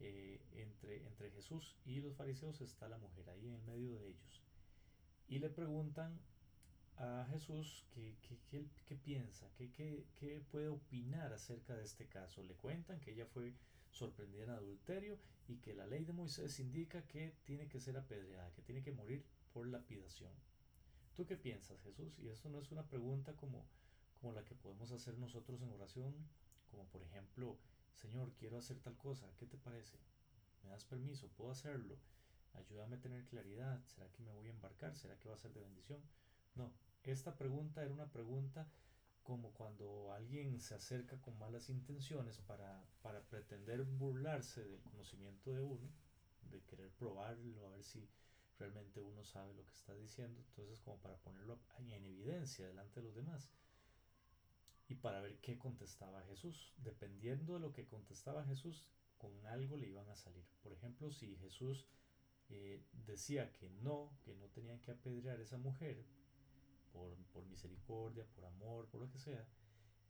eh, 0.00 0.40
entre, 0.52 1.06
entre 1.06 1.30
Jesús 1.30 1.76
y 1.86 2.00
los 2.00 2.14
fariseos 2.14 2.60
está 2.60 2.88
la 2.88 2.98
mujer 2.98 3.28
ahí 3.30 3.46
en 3.46 3.54
el 3.54 3.62
medio 3.62 3.94
de 3.94 4.08
ellos. 4.08 4.42
Y 5.28 5.38
le 5.38 5.48
preguntan 5.48 6.20
a 6.96 7.26
Jesús 7.30 7.84
qué, 7.90 8.14
qué, 8.86 8.96
piensa, 8.96 9.50
qué, 9.56 10.44
puede 10.50 10.68
opinar 10.68 11.32
acerca 11.32 11.74
de 11.74 11.84
este 11.84 12.06
caso. 12.06 12.42
Le 12.42 12.54
cuentan 12.54 13.00
que 13.00 13.12
ella 13.12 13.26
fue 13.26 13.54
sorprendida 13.90 14.44
en 14.44 14.50
adulterio 14.50 15.18
y 15.48 15.56
que 15.56 15.74
la 15.74 15.86
ley 15.86 16.04
de 16.04 16.12
Moisés 16.12 16.58
indica 16.60 17.02
que 17.06 17.34
tiene 17.44 17.68
que 17.68 17.80
ser 17.80 17.96
apedreada, 17.96 18.52
que 18.52 18.62
tiene 18.62 18.82
que 18.82 18.92
morir 18.92 19.24
por 19.52 19.66
lapidación. 19.66 20.32
¿Tú 21.14 21.26
qué 21.26 21.36
piensas, 21.36 21.80
Jesús? 21.82 22.18
Y 22.18 22.28
eso 22.28 22.48
no 22.48 22.58
es 22.58 22.70
una 22.70 22.86
pregunta 22.86 23.34
como, 23.34 23.64
como 24.20 24.32
la 24.32 24.44
que 24.44 24.54
podemos 24.54 24.90
hacer 24.90 25.16
nosotros 25.18 25.62
en 25.62 25.70
oración, 25.70 26.14
como 26.70 26.86
por 26.88 27.02
ejemplo, 27.02 27.56
Señor, 27.94 28.32
quiero 28.34 28.58
hacer 28.58 28.78
tal 28.80 28.96
cosa, 28.96 29.26
¿qué 29.36 29.46
te 29.46 29.56
parece? 29.56 29.98
¿Me 30.62 30.70
das 30.70 30.84
permiso? 30.84 31.28
¿Puedo 31.28 31.50
hacerlo? 31.50 31.98
Ayúdame 32.54 32.96
a 32.96 33.00
tener 33.00 33.24
claridad. 33.24 33.82
¿Será 33.86 34.10
que 34.10 34.22
me 34.22 34.32
voy 34.32 34.46
a 34.46 34.50
embarcar? 34.50 34.94
¿Será 34.94 35.18
que 35.18 35.28
va 35.28 35.34
a 35.34 35.38
ser 35.38 35.52
de 35.52 35.60
bendición? 35.60 36.00
No, 36.54 36.72
esta 37.02 37.36
pregunta 37.36 37.82
era 37.82 37.92
una 37.92 38.10
pregunta 38.10 38.68
como 39.22 39.52
cuando 39.52 40.12
alguien 40.12 40.60
se 40.60 40.74
acerca 40.74 41.20
con 41.20 41.38
malas 41.38 41.70
intenciones 41.70 42.38
para, 42.40 42.84
para 43.02 43.22
pretender 43.22 43.82
burlarse 43.84 44.62
del 44.64 44.82
conocimiento 44.82 45.52
de 45.52 45.62
uno, 45.62 45.90
de 46.50 46.62
querer 46.62 46.90
probarlo, 46.92 47.66
a 47.66 47.70
ver 47.70 47.82
si 47.82 48.06
realmente 48.58 49.00
uno 49.00 49.24
sabe 49.24 49.54
lo 49.54 49.64
que 49.64 49.72
está 49.72 49.94
diciendo, 49.94 50.40
entonces 50.48 50.80
como 50.80 50.98
para 51.00 51.16
ponerlo 51.16 51.58
en 51.78 51.90
evidencia 51.90 52.66
delante 52.66 53.00
de 53.00 53.06
los 53.06 53.14
demás 53.14 53.50
y 54.88 54.96
para 54.96 55.20
ver 55.20 55.38
qué 55.40 55.58
contestaba 55.58 56.22
Jesús. 56.22 56.72
Dependiendo 56.78 57.54
de 57.54 57.60
lo 57.60 57.72
que 57.72 57.86
contestaba 57.86 58.44
Jesús, 58.44 58.86
con 59.18 59.46
algo 59.46 59.76
le 59.76 59.88
iban 59.88 60.08
a 60.08 60.16
salir. 60.16 60.44
Por 60.62 60.72
ejemplo, 60.72 61.10
si 61.10 61.36
Jesús 61.36 61.86
eh, 62.50 62.84
decía 62.92 63.52
que 63.52 63.70
no, 63.70 64.18
que 64.24 64.34
no 64.34 64.48
tenían 64.48 64.80
que 64.80 64.90
apedrear 64.90 65.38
a 65.38 65.42
esa 65.42 65.56
mujer 65.56 66.04
por, 66.92 67.16
por 67.32 67.46
misericordia, 67.46 68.26
por 68.34 68.44
amor, 68.44 68.88
por 68.88 69.00
lo 69.00 69.10
que 69.10 69.18
sea, 69.18 69.46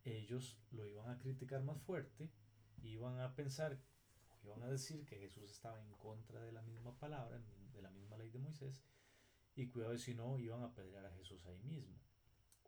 ellos 0.04 0.58
lo 0.72 0.86
iban 0.86 1.08
a 1.10 1.18
criticar 1.18 1.62
más 1.62 1.80
fuerte, 1.82 2.30
iban 2.82 3.20
a 3.20 3.34
pensar, 3.34 3.80
iban 4.42 4.62
a 4.62 4.68
decir 4.68 5.06
que 5.06 5.16
Jesús 5.16 5.50
estaba 5.50 5.80
en 5.80 5.92
contra 5.92 6.42
de 6.42 6.52
la 6.52 6.62
misma 6.62 6.98
palabra, 6.98 7.40
de 7.72 7.80
la 7.82 7.90
misma 7.90 8.18
ley 8.18 8.30
de 8.30 8.38
Moisés, 8.38 8.82
y 9.54 9.68
cuidado 9.68 9.96
si 9.96 10.14
no, 10.14 10.38
iban 10.38 10.62
a 10.62 10.66
apedrear 10.66 11.06
a 11.06 11.12
Jesús 11.12 11.46
ahí 11.46 11.62
mismo 11.62 11.96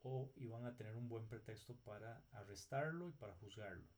o 0.02 0.32
iban 0.36 0.64
a 0.64 0.74
tener 0.74 0.96
un 0.96 1.08
buen 1.08 1.26
pretexto 1.26 1.74
para 1.76 2.24
arrestarlo 2.32 3.08
y 3.08 3.12
para 3.12 3.34
juzgarlo. 3.34 3.88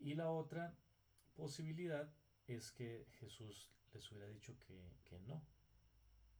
Y 0.00 0.14
la 0.14 0.30
otra 0.30 0.76
posibilidad 1.34 2.12
es 2.46 2.70
que 2.72 3.06
Jesús 3.18 3.72
les 3.92 4.10
hubiera 4.10 4.28
dicho 4.28 4.56
que, 4.60 5.18
no, 5.26 5.42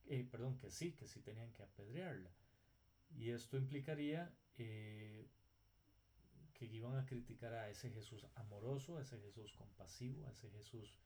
eh, 0.06 0.24
perdón, 0.24 0.58
que 0.58 0.70
sí, 0.70 0.92
que 0.92 1.06
sí 1.06 1.20
tenían 1.20 1.52
que 1.52 1.62
apedrearla. 1.62 2.30
Y 3.10 3.30
esto 3.30 3.56
implicaría 3.56 4.32
eh, 4.58 5.28
que 6.52 6.66
iban 6.66 6.96
a 6.96 7.06
criticar 7.06 7.52
a 7.54 7.68
ese 7.70 7.90
Jesús 7.90 8.26
amoroso, 8.34 8.96
a 8.96 9.02
ese 9.02 9.18
Jesús 9.20 9.52
compasivo, 9.52 10.26
a 10.26 10.32
ese 10.32 10.50
Jesús 10.50 10.98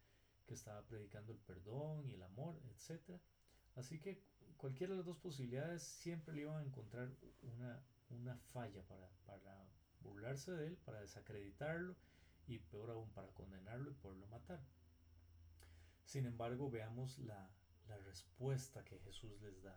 que 0.46 0.54
estaba 0.54 0.84
predicando 0.86 1.32
el 1.32 1.38
perdón 1.38 2.06
y 2.06 2.14
el 2.14 2.22
amor, 2.22 2.60
etc. 2.64 3.20
Así 3.76 4.00
que 4.00 4.22
cualquiera 4.60 4.92
de 4.92 4.98
las 4.98 5.06
dos 5.06 5.16
posibilidades 5.16 5.82
siempre 5.82 6.34
le 6.34 6.42
iban 6.42 6.58
a 6.58 6.62
encontrar 6.62 7.08
una, 7.42 7.82
una 8.10 8.36
falla 8.52 8.82
para, 8.82 9.08
para 9.24 9.66
burlarse 10.02 10.52
de 10.52 10.66
él, 10.66 10.76
para 10.84 11.00
desacreditarlo 11.00 11.96
y 12.46 12.58
peor 12.58 12.90
aún 12.90 13.08
para 13.10 13.28
condenarlo 13.28 13.90
y 13.90 13.94
poderlo 13.94 14.26
matar. 14.26 14.60
Sin 16.04 16.26
embargo, 16.26 16.70
veamos 16.70 17.18
la, 17.20 17.50
la 17.88 17.96
respuesta 17.98 18.84
que 18.84 18.98
Jesús 18.98 19.40
les 19.40 19.62
da. 19.62 19.76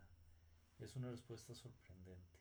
Es 0.79 0.97
una 0.97 1.09
respuesta 1.11 1.53
sorprendente. 1.53 2.39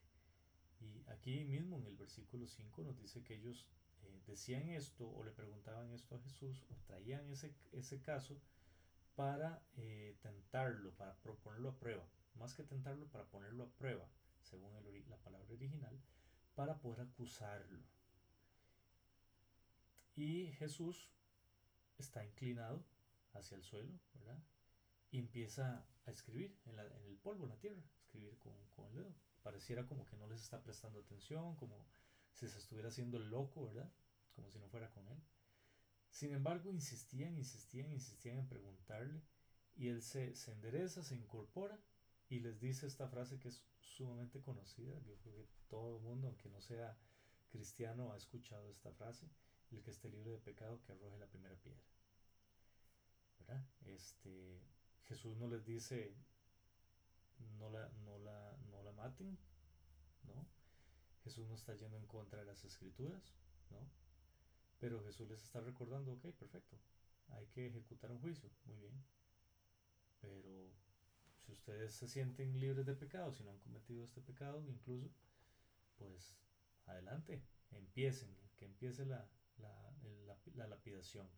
Y 0.80 1.04
aquí 1.10 1.44
mismo 1.44 1.78
en 1.78 1.86
el 1.86 1.96
versículo 1.96 2.48
5 2.48 2.82
nos 2.82 2.98
dice 2.98 3.22
que 3.22 3.36
ellos 3.36 3.68
eh, 4.02 4.20
decían 4.26 4.68
esto 4.70 5.08
o 5.08 5.22
le 5.22 5.30
preguntaban 5.30 5.92
esto 5.92 6.16
a 6.16 6.20
Jesús 6.22 6.64
o 6.70 6.74
traían 6.86 7.30
ese, 7.30 7.54
ese 7.70 8.00
caso 8.00 8.36
para 9.14 9.62
eh, 9.76 10.16
tentarlo, 10.22 10.90
para 10.96 11.14
proponerlo 11.22 11.68
a 11.68 11.78
prueba 11.78 12.04
más 12.34 12.54
que 12.54 12.64
tentarlo 12.64 13.06
para 13.08 13.24
ponerlo 13.24 13.64
a 13.64 13.70
prueba, 13.70 14.08
según 14.42 14.72
la 15.08 15.16
palabra 15.18 15.52
original, 15.52 16.00
para 16.54 16.78
poder 16.78 17.00
acusarlo. 17.00 17.82
Y 20.14 20.52
Jesús 20.52 21.10
está 21.98 22.24
inclinado 22.24 22.84
hacia 23.32 23.56
el 23.56 23.62
suelo, 23.62 23.98
¿verdad? 24.14 24.38
Y 25.10 25.18
empieza 25.18 25.86
a 26.06 26.10
escribir 26.10 26.58
en, 26.66 26.78
el 26.78 27.16
polvo, 27.18 27.44
en 27.44 27.50
la 27.50 27.58
tierra, 27.58 27.82
escribir 28.00 28.38
con, 28.38 28.52
el 28.86 28.94
dedo. 28.94 29.14
Pareciera 29.42 29.86
como 29.86 30.06
que 30.06 30.16
no 30.16 30.26
les 30.26 30.42
está 30.42 30.62
prestando 30.62 31.00
atención, 31.00 31.56
como 31.56 31.86
si 32.32 32.48
se 32.48 32.58
estuviera 32.58 32.88
haciendo 32.88 33.18
el 33.18 33.28
loco, 33.30 33.64
¿verdad? 33.64 33.90
Como 34.34 34.50
si 34.50 34.58
no 34.58 34.68
fuera 34.68 34.90
con 34.90 35.08
él. 35.08 35.22
Sin 36.10 36.32
embargo, 36.32 36.70
insistían, 36.70 37.36
insistían, 37.36 37.90
insistían 37.90 38.38
en 38.38 38.48
preguntarle 38.48 39.22
y 39.74 39.88
él 39.88 40.02
se 40.02 40.34
endereza, 40.52 41.02
se 41.02 41.14
incorpora 41.14 41.78
y 42.32 42.40
les 42.40 42.58
dice 42.60 42.86
esta 42.86 43.06
frase 43.08 43.38
que 43.38 43.48
es 43.48 43.62
sumamente 43.78 44.40
conocida. 44.40 44.98
Yo 45.00 45.18
creo 45.18 45.34
que 45.34 45.46
todo 45.68 45.98
el 45.98 46.02
mundo, 46.02 46.28
aunque 46.28 46.48
no 46.48 46.62
sea 46.62 46.96
cristiano, 47.50 48.10
ha 48.10 48.16
escuchado 48.16 48.70
esta 48.70 48.90
frase. 48.94 49.28
El 49.70 49.82
que 49.82 49.90
esté 49.90 50.08
libre 50.08 50.30
de 50.30 50.38
pecado, 50.38 50.80
que 50.80 50.92
arroje 50.92 51.18
la 51.18 51.26
primera 51.26 51.54
piedra. 51.56 51.82
¿Verdad? 53.38 53.62
Este, 53.84 54.62
Jesús 55.08 55.36
no 55.36 55.46
les 55.46 55.66
dice, 55.66 56.16
no 57.58 57.68
la, 57.68 57.90
no 58.06 58.18
la, 58.18 58.56
no 58.70 58.82
la 58.82 58.92
maten, 58.92 59.38
¿no? 60.22 60.46
Jesús 61.24 61.46
no 61.48 61.54
está 61.54 61.74
yendo 61.74 61.98
en 61.98 62.06
contra 62.06 62.40
de 62.40 62.46
las 62.46 62.64
escrituras, 62.64 63.34
¿no? 63.68 63.90
Pero 64.78 65.04
Jesús 65.04 65.28
les 65.28 65.42
está 65.42 65.60
recordando, 65.60 66.14
ok, 66.14 66.28
perfecto, 66.32 66.78
hay 67.28 67.46
que 67.48 67.66
ejecutar 67.66 68.10
un 68.10 68.20
juicio, 68.20 68.48
muy 68.64 68.78
bien. 68.78 69.04
Pero 70.22 70.72
si 71.44 71.52
ustedes 71.52 71.94
se 71.94 72.08
sienten 72.08 72.58
libres 72.58 72.86
de 72.86 72.94
pecado, 72.94 73.32
si 73.32 73.42
no 73.42 73.50
han 73.50 73.58
cometido 73.58 74.04
este 74.04 74.20
pecado 74.20 74.64
incluso, 74.68 75.10
pues 75.96 76.36
adelante, 76.86 77.42
empiecen, 77.70 78.36
que 78.56 78.64
empiece 78.64 79.04
la, 79.04 79.28
la, 79.58 80.66
lapidación. 80.66 81.28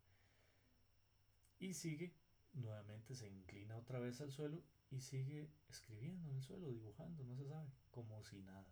Y 1.59 1.75
sigue, 1.75 2.15
nuevamente 2.53 3.15
se 3.15 3.29
inclina 3.29 3.77
otra 3.77 3.99
vez 3.99 4.21
al 4.21 4.31
suelo 4.31 4.63
y 4.91 5.01
sigue 5.01 5.51
escribiendo 5.69 6.29
en 6.29 6.37
el 6.37 6.43
suelo, 6.43 6.69
dibujando, 6.69 7.25
no 7.25 7.37
se 7.37 7.49
sabe, 7.49 7.71
como 7.91 8.23
si 8.23 8.41
nada, 8.43 8.67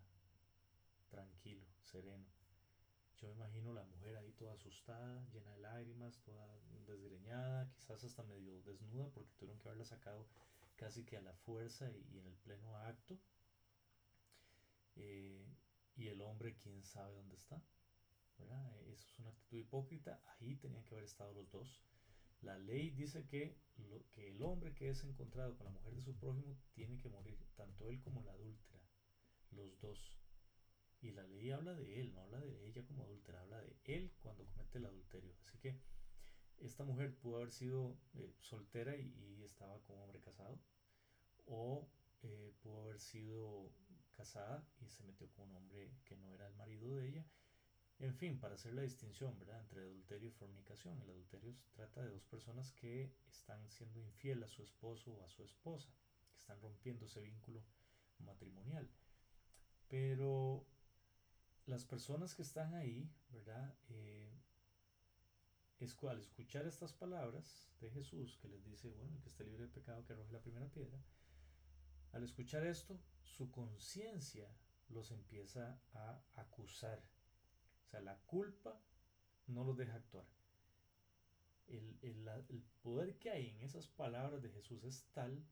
tranquilo, 1.08 1.66
sereno. 1.82 2.26
Yo 3.16 3.30
imagino 3.30 3.72
la 3.72 3.84
mujer 3.84 4.16
ahí 4.16 4.32
toda 4.32 4.54
asustada, 4.54 5.24
llena 5.32 5.52
de 5.52 5.60
lágrimas, 5.60 6.18
toda 6.20 6.46
desgreñada, 6.86 7.70
quizás 7.70 8.02
hasta 8.04 8.24
medio 8.24 8.60
desnuda 8.62 9.08
porque 9.10 9.32
tuvieron 9.38 9.58
que 9.60 9.68
haberla 9.68 9.84
sacado 9.84 10.26
casi 10.82 11.04
que 11.04 11.16
a 11.16 11.22
la 11.22 11.32
fuerza 11.32 11.88
y, 11.92 12.18
en 12.18 12.26
el 12.26 12.36
pleno 12.38 12.76
acto. 12.76 13.16
Eh, 14.96 15.46
y 15.94 16.08
el 16.08 16.20
hombre, 16.20 16.56
quién 16.56 16.82
sabe 16.82 17.14
dónde 17.14 17.36
está. 17.36 17.62
Eso 18.90 19.06
es 19.06 19.18
una 19.20 19.28
actitud 19.28 19.58
hipócrita. 19.58 20.20
Ahí 20.26 20.56
tenían 20.56 20.84
que 20.84 20.94
haber 20.94 21.04
estado 21.04 21.32
los 21.34 21.48
dos. 21.52 21.80
La 22.40 22.58
ley 22.58 22.90
dice 22.90 23.24
que, 23.26 23.56
que 24.10 24.28
el 24.28 24.42
hombre 24.42 24.74
que 24.74 24.90
es 24.90 25.04
encontrado 25.04 25.56
con 25.56 25.66
la 25.66 25.70
mujer 25.70 25.94
de 25.94 26.02
su 26.02 26.16
prójimo 26.16 26.58
tiene 26.74 26.98
que 26.98 27.08
morir, 27.08 27.38
tanto 27.54 27.88
él 27.88 28.00
como 28.00 28.20
la 28.22 28.32
adúltera, 28.32 28.82
los 29.52 29.78
dos. 29.78 30.18
Y 31.00 31.12
la 31.12 31.22
ley 31.22 31.52
habla 31.52 31.74
de 31.74 32.00
él, 32.00 32.12
no 32.12 32.22
habla 32.22 32.40
de 32.40 32.66
ella 32.66 32.84
como 32.84 33.04
adúltera, 33.04 33.40
habla 33.40 33.60
de 33.60 33.76
él 33.84 34.12
cuando 34.18 34.44
comete 34.46 34.78
el 34.78 34.86
adulterio. 34.86 35.32
Así 35.44 35.58
que 35.58 35.78
esta 36.64 36.84
mujer 36.84 37.14
pudo 37.16 37.36
haber 37.36 37.50
sido 37.50 37.96
eh, 38.14 38.34
soltera 38.40 38.96
y, 38.96 39.42
estaba 39.42 39.80
con 39.82 39.96
un 39.96 40.02
hombre 40.02 40.20
casado, 40.20 40.58
o 41.46 41.88
eh, 42.22 42.54
pudo 42.62 42.82
haber 42.82 43.00
sido 43.00 43.72
casada 44.12 44.64
y 44.80 44.88
se 44.88 45.02
metió 45.02 45.28
con 45.32 45.50
un 45.50 45.56
hombre 45.56 45.90
que 46.04 46.16
no 46.16 46.32
era 46.32 46.46
el 46.46 46.54
marido 46.54 46.94
de 46.94 47.08
ella. 47.08 47.26
En 47.98 48.14
fin, 48.14 48.38
para 48.38 48.54
hacer 48.54 48.72
la 48.74 48.82
distinción 48.82 49.38
¿verdad? 49.38 49.60
entre 49.60 49.82
adulterio 49.82 50.28
y 50.28 50.32
fornicación. 50.32 51.00
El 51.02 51.10
adulterio 51.10 51.52
se 51.52 51.68
trata 51.70 52.02
de 52.02 52.10
dos 52.10 52.24
personas 52.24 52.72
que 52.72 53.14
están 53.28 53.68
siendo 53.70 54.00
infiel 54.00 54.42
a 54.42 54.48
su 54.48 54.62
esposo 54.62 55.12
o 55.12 55.24
a 55.24 55.28
su 55.28 55.42
esposa, 55.44 55.90
que 56.32 56.38
están 56.38 56.60
rompiendo 56.60 57.06
ese 57.06 57.20
vínculo 57.20 57.62
matrimonial. 58.18 58.88
Pero 59.88 60.66
las 61.66 61.84
personas 61.84 62.34
que 62.34 62.42
están 62.42 62.74
ahí, 62.74 63.10
¿verdad? 63.30 63.74
Eh, 63.90 64.32
es 65.84 65.96
al 66.04 66.20
escuchar 66.20 66.64
estas 66.66 66.92
palabras 66.92 67.68
de 67.80 67.90
Jesús 67.90 68.38
que 68.40 68.48
les 68.48 68.64
dice, 68.64 68.88
bueno, 68.88 69.16
el 69.16 69.20
que 69.20 69.28
esté 69.28 69.44
libre 69.44 69.64
de 69.64 69.68
pecado 69.68 70.04
que 70.04 70.12
arroje 70.12 70.32
la 70.32 70.40
primera 70.40 70.68
piedra, 70.70 70.96
al 72.12 72.22
escuchar 72.22 72.64
esto, 72.64 73.00
su 73.24 73.50
conciencia 73.50 74.48
los 74.90 75.10
empieza 75.10 75.80
a 75.94 76.22
acusar. 76.34 77.02
O 77.84 77.88
sea, 77.88 78.00
la 78.00 78.16
culpa 78.26 78.80
no 79.48 79.64
los 79.64 79.76
deja 79.76 79.94
actuar. 79.94 80.26
El, 81.66 81.98
el, 82.02 82.62
poder 82.82 83.18
que 83.18 83.30
hay 83.30 83.48
en 83.48 83.62
esas 83.62 83.88
palabras 83.88 84.42
de 84.42 84.50
Jesús 84.50 84.84
es 84.84 85.06
tal 85.12 85.44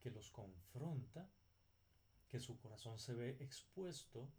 que 0.00 0.10
los 0.10 0.30
confronta, 0.30 1.30
que 2.28 2.40
su 2.40 2.58
corazón 2.58 2.98
se 2.98 3.14
ve 3.14 3.36
expuesto, 3.40 4.30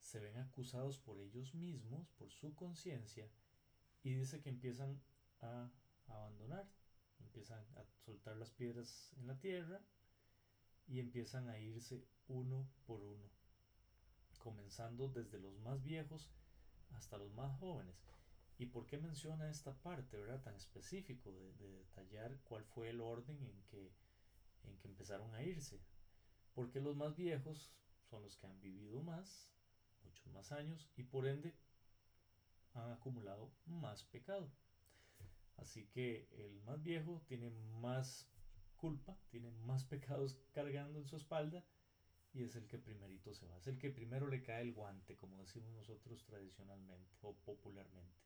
se 0.00 0.18
ven 0.18 0.36
acusados 0.36 0.98
por 0.98 1.20
ellos 1.20 1.54
mismos, 1.54 2.10
por 2.18 2.30
su 2.32 2.54
conciencia, 2.54 3.30
y 4.02 4.14
dice 4.14 4.40
que 4.40 4.48
empiezan 4.48 5.00
a 5.40 5.70
abandonar, 6.06 6.68
empiezan 7.20 7.64
a 7.76 7.84
soltar 8.04 8.36
las 8.36 8.50
piedras 8.50 9.12
en 9.18 9.26
la 9.26 9.38
tierra 9.38 9.80
y 10.86 11.00
empiezan 11.00 11.48
a 11.48 11.58
irse 11.58 12.06
uno 12.28 12.68
por 12.86 13.02
uno, 13.02 13.30
comenzando 14.38 15.08
desde 15.08 15.38
los 15.38 15.58
más 15.60 15.82
viejos 15.82 16.30
hasta 16.90 17.18
los 17.18 17.32
más 17.34 17.58
jóvenes. 17.58 17.96
¿Y 18.58 18.66
por 18.66 18.86
qué 18.86 18.98
menciona 18.98 19.50
esta 19.50 19.72
parte, 19.82 20.16
verdad, 20.16 20.42
tan 20.42 20.56
específico 20.56 21.30
de, 21.32 21.52
detallar 21.52 22.40
cuál 22.42 22.64
fue 22.64 22.90
el 22.90 23.00
orden 23.00 23.40
en 23.40 23.62
que, 23.64 23.92
en 24.64 24.78
que 24.78 24.88
empezaron 24.88 25.32
a 25.34 25.42
irse? 25.44 25.80
Porque 26.54 26.80
los 26.80 26.96
más 26.96 27.14
viejos 27.14 27.72
son 28.02 28.22
los 28.22 28.36
que 28.36 28.46
han 28.46 28.60
vivido 28.60 29.02
más, 29.02 29.54
muchos 30.02 30.26
más 30.32 30.50
años, 30.50 30.90
y 30.96 31.04
por 31.04 31.26
ende 31.26 31.54
han 32.78 32.92
acumulado 32.92 33.52
más 33.66 34.04
pecado. 34.04 34.50
Así 35.56 35.86
que 35.86 36.28
el 36.32 36.60
más 36.62 36.82
viejo 36.82 37.22
tiene 37.26 37.50
más 37.80 38.28
culpa, 38.76 39.18
tiene 39.28 39.50
más 39.50 39.84
pecados 39.92 40.38
cargando 40.52 40.98
en 40.98 41.06
su 41.06 41.16
espalda 41.16 41.64
y 42.32 42.42
es 42.42 42.54
el 42.56 42.66
que 42.66 42.78
primerito 42.78 43.34
se 43.34 43.46
va, 43.46 43.56
es 43.56 43.66
el 43.66 43.78
que 43.78 43.90
primero 43.90 44.28
le 44.28 44.42
cae 44.42 44.62
el 44.62 44.72
guante, 44.72 45.16
como 45.16 45.40
decimos 45.40 45.72
nosotros 45.72 46.24
tradicionalmente 46.24 47.16
o 47.22 47.34
popularmente. 47.34 48.16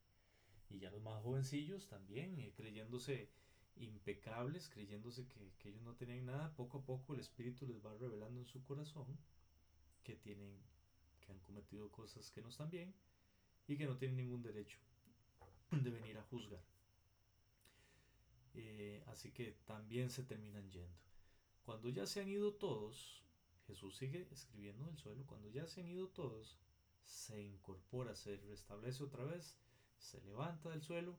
Y 0.69 0.79
ya 0.79 0.91
los 0.91 1.03
más 1.03 1.23
jovencillos 1.23 1.87
también, 1.89 2.39
eh, 2.39 2.53
creyéndose 2.55 3.31
impecables, 3.77 4.69
creyéndose 4.69 5.29
que, 5.29 5.53
que, 5.59 5.69
ellos 5.69 5.83
no 5.83 5.95
tenían 5.95 6.27
nada, 6.27 6.55
poco 6.55 6.79
a 6.79 6.85
poco 6.85 7.15
el 7.15 7.21
Espíritu 7.21 7.67
les 7.67 7.85
va 7.85 7.97
revelando 7.97 8.41
en 8.41 8.47
su 8.47 8.63
corazón 8.63 9.19
que 10.03 10.17
tienen, 10.17 10.59
que 11.21 11.33
han 11.33 11.41
cometido 11.41 11.91
cosas 11.91 12.31
que 12.31 12.43
no 12.43 12.49
están 12.49 12.71
bien 12.71 12.95
y 13.67 13.77
que 13.77 13.87
no 13.87 13.97
tienen 13.97 14.17
ningún 14.17 14.43
derecho 14.43 14.79
de 15.71 15.91
venir 15.91 16.19
a 16.19 16.23
juzgar. 16.23 16.63
Eh, 18.55 19.03
así 19.07 19.31
que 19.33 19.53
también 19.65 20.11
se 20.11 20.25
terminan 20.25 20.71
yendo. 20.71 20.99
Cuando 21.65 21.89
ya 21.89 22.07
se 22.07 22.21
han 22.21 22.29
ido 22.29 22.55
todos, 22.55 23.23
Jesús 23.67 23.97
sigue 23.97 24.29
escribiendo 24.31 24.85
en 24.85 24.91
el 24.91 24.99
suelo, 24.99 25.25
cuando 25.27 25.49
ya 25.49 25.67
se 25.67 25.81
han 25.81 25.89
ido 25.89 26.09
todos, 26.09 26.59
se 27.03 27.43
incorpora, 27.43 28.15
se 28.15 28.37
restablece 28.37 29.05
otra 29.05 29.25
vez, 29.25 29.59
se 29.99 30.21
levanta 30.23 30.71
del 30.71 30.83
suelo 30.83 31.19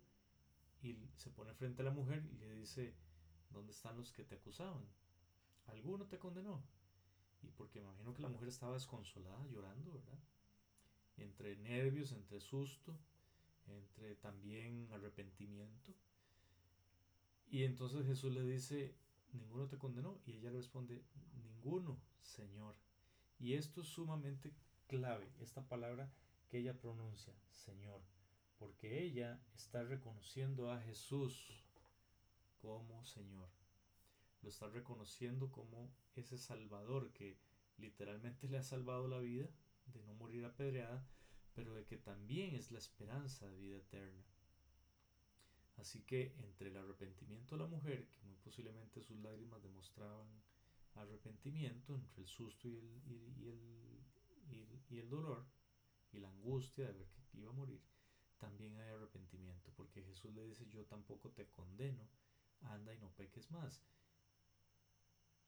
y 0.81 0.97
se 1.15 1.29
pone 1.29 1.53
frente 1.53 1.81
a 1.81 1.85
la 1.85 1.91
mujer 1.91 2.25
y 2.31 2.37
le 2.37 2.53
dice, 2.53 2.93
¿dónde 3.49 3.71
están 3.71 3.97
los 3.97 4.11
que 4.11 4.23
te 4.23 4.35
acusaban? 4.35 4.85
¿Alguno 5.67 6.05
te 6.05 6.19
condenó? 6.19 6.63
Y 7.41 7.51
porque 7.51 7.79
imagino 7.79 8.13
que 8.13 8.21
la 8.21 8.29
mujer 8.29 8.49
estaba 8.49 8.73
desconsolada, 8.73 9.47
llorando, 9.47 9.93
¿verdad? 9.93 10.19
Entre 11.17 11.55
nervios, 11.57 12.11
entre 12.11 12.39
susto, 12.39 12.97
entre 13.67 14.15
también 14.15 14.87
arrepentimiento. 14.91 15.93
Y 17.49 17.63
entonces 17.63 18.05
Jesús 18.05 18.33
le 18.33 18.43
dice, 18.43 18.95
ninguno 19.31 19.67
te 19.67 19.77
condenó. 19.77 20.19
Y 20.25 20.33
ella 20.33 20.51
le 20.51 20.57
responde, 20.57 21.03
ninguno, 21.35 21.99
Señor. 22.21 22.75
Y 23.39 23.53
esto 23.53 23.81
es 23.81 23.87
sumamente 23.87 24.53
clave, 24.87 25.31
esta 25.39 25.67
palabra 25.67 26.11
que 26.49 26.59
ella 26.59 26.77
pronuncia, 26.77 27.33
Señor, 27.51 28.01
porque 28.57 29.03
ella 29.03 29.41
está 29.55 29.83
reconociendo 29.83 30.71
a 30.71 30.79
Jesús 30.81 31.63
como 32.61 33.03
Señor. 33.05 33.49
Lo 34.41 34.49
está 34.49 34.69
reconociendo 34.69 35.51
como 35.51 35.91
ese 36.15 36.37
Salvador 36.37 37.11
que 37.13 37.37
literalmente 37.77 38.47
le 38.47 38.57
ha 38.57 38.63
salvado 38.63 39.07
la 39.07 39.19
vida 39.19 39.49
de 39.93 40.03
no 40.03 40.13
morir 40.15 40.45
apedreada, 40.45 41.07
pero 41.53 41.73
de 41.75 41.85
que 41.85 41.97
también 41.97 42.55
es 42.55 42.71
la 42.71 42.79
esperanza 42.79 43.47
de 43.47 43.57
vida 43.57 43.77
eterna. 43.77 44.23
Así 45.77 46.03
que 46.03 46.35
entre 46.37 46.69
el 46.69 46.77
arrepentimiento 46.77 47.55
de 47.55 47.63
la 47.63 47.67
mujer, 47.67 48.07
que 48.09 48.21
muy 48.21 48.35
posiblemente 48.37 49.01
sus 49.01 49.19
lágrimas 49.19 49.61
demostraban 49.61 50.27
arrepentimiento, 50.95 51.95
entre 51.95 52.21
el 52.21 52.27
susto 52.27 52.67
y 52.67 52.77
el, 52.77 53.01
y, 53.07 53.47
el, 53.47 54.81
y 54.89 54.99
el, 54.99 55.09
dolor 55.09 55.45
y 56.11 56.19
la 56.19 56.29
angustia 56.29 56.85
de 56.85 56.93
ver 56.93 57.07
que 57.31 57.39
iba 57.39 57.49
a 57.49 57.53
morir, 57.53 57.81
también 58.37 58.75
hay 58.75 58.89
arrepentimiento, 58.89 59.71
porque 59.75 60.03
Jesús 60.03 60.33
le 60.35 60.43
dice, 60.43 60.67
yo 60.67 60.85
tampoco 60.85 61.31
te 61.31 61.49
condeno, 61.49 62.07
anda 62.61 62.93
y 62.93 62.99
no 62.99 63.09
peques 63.11 63.49
más. 63.51 63.81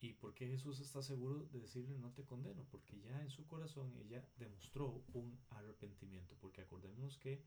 ¿Y 0.05 0.13
por 0.13 0.35
qué 0.35 0.45
Jesús 0.47 0.79
está 0.81 1.01
seguro 1.01 1.47
de 1.51 1.61
decirle 1.61 1.97
no 1.97 2.11
te 2.11 2.23
condeno? 2.23 2.63
Porque 2.69 3.01
ya 3.01 3.23
en 3.23 3.31
su 3.31 3.47
corazón 3.47 3.91
ella 3.97 4.23
demostró 4.37 5.03
un 5.13 5.35
arrepentimiento, 5.49 6.35
porque 6.39 6.61
acordémonos 6.61 7.17
que 7.17 7.41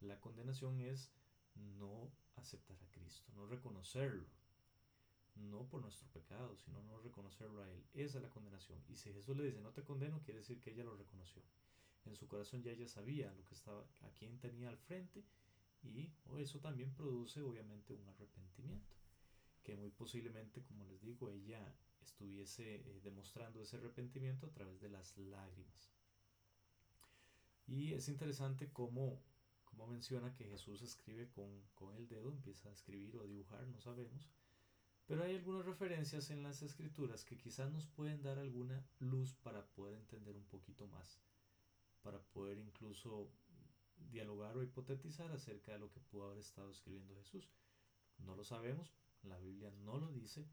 la 0.00 0.18
condenación 0.18 0.80
es 0.80 1.12
no 1.54 2.10
aceptar 2.34 2.82
a 2.82 2.90
Cristo, 2.90 3.30
no 3.36 3.46
reconocerlo, 3.46 4.26
no 5.36 5.68
por 5.68 5.82
nuestro 5.82 6.08
pecado, 6.08 6.56
sino 6.56 6.82
no 6.82 6.98
reconocerlo 6.98 7.62
a 7.62 7.70
Él. 7.70 7.86
Esa 7.94 8.18
es 8.18 8.24
la 8.24 8.30
condenación. 8.30 8.82
Y 8.88 8.96
si 8.96 9.12
Jesús 9.12 9.36
le 9.36 9.44
dice 9.44 9.60
no 9.60 9.70
te 9.70 9.84
condeno, 9.84 10.20
quiere 10.24 10.40
decir 10.40 10.58
que 10.60 10.72
ella 10.72 10.82
lo 10.82 10.96
reconoció. 10.96 11.44
En 12.06 12.16
su 12.16 12.26
corazón 12.26 12.60
ya 12.64 12.72
ella 12.72 12.88
sabía 12.88 13.32
lo 13.34 13.44
que 13.44 13.54
estaba, 13.54 13.86
a 14.00 14.10
quién 14.18 14.36
tenía 14.40 14.68
al 14.68 14.78
frente 14.78 15.24
y 15.84 16.10
eso 16.38 16.58
también 16.58 16.92
produce 16.92 17.40
obviamente 17.40 17.94
un 17.94 18.04
arrepentimiento, 18.08 18.96
que 19.62 19.76
muy 19.76 19.90
posiblemente, 19.92 20.64
como 20.64 20.84
les 20.86 21.00
digo, 21.02 21.30
ella 21.30 21.72
estuviese 22.02 22.76
eh, 22.76 23.00
demostrando 23.02 23.60
ese 23.60 23.76
arrepentimiento 23.76 24.46
a 24.46 24.52
través 24.52 24.80
de 24.80 24.88
las 24.88 25.16
lágrimas. 25.18 25.92
Y 27.66 27.92
es 27.92 28.08
interesante 28.08 28.72
cómo 28.72 29.22
como 29.70 29.86
menciona 29.86 30.34
que 30.34 30.44
Jesús 30.44 30.82
escribe 30.82 31.30
con, 31.30 31.48
con 31.74 31.94
el 31.94 32.08
dedo, 32.08 32.30
empieza 32.30 32.68
a 32.68 32.72
escribir 32.72 33.16
o 33.16 33.26
dibujar, 33.26 33.66
no 33.68 33.80
sabemos. 33.80 34.28
Pero 35.06 35.24
hay 35.24 35.36
algunas 35.36 35.64
referencias 35.64 36.30
en 36.30 36.42
las 36.42 36.62
escrituras 36.62 37.24
que 37.24 37.36
quizás 37.36 37.70
nos 37.72 37.86
pueden 37.86 38.22
dar 38.22 38.38
alguna 38.38 38.84
luz 38.98 39.34
para 39.34 39.64
poder 39.66 39.94
entender 39.94 40.36
un 40.36 40.44
poquito 40.44 40.86
más, 40.88 41.20
para 42.02 42.20
poder 42.20 42.58
incluso 42.58 43.30
dialogar 44.10 44.56
o 44.56 44.62
hipotetizar 44.62 45.30
acerca 45.32 45.72
de 45.72 45.78
lo 45.78 45.90
que 45.90 46.00
pudo 46.00 46.24
haber 46.24 46.38
estado 46.38 46.70
escribiendo 46.70 47.16
Jesús. 47.16 47.48
No 48.18 48.36
lo 48.36 48.44
sabemos, 48.44 48.92
la 49.22 49.38
Biblia 49.38 49.70
no 49.84 49.98
lo 49.98 50.12
dice, 50.12 50.46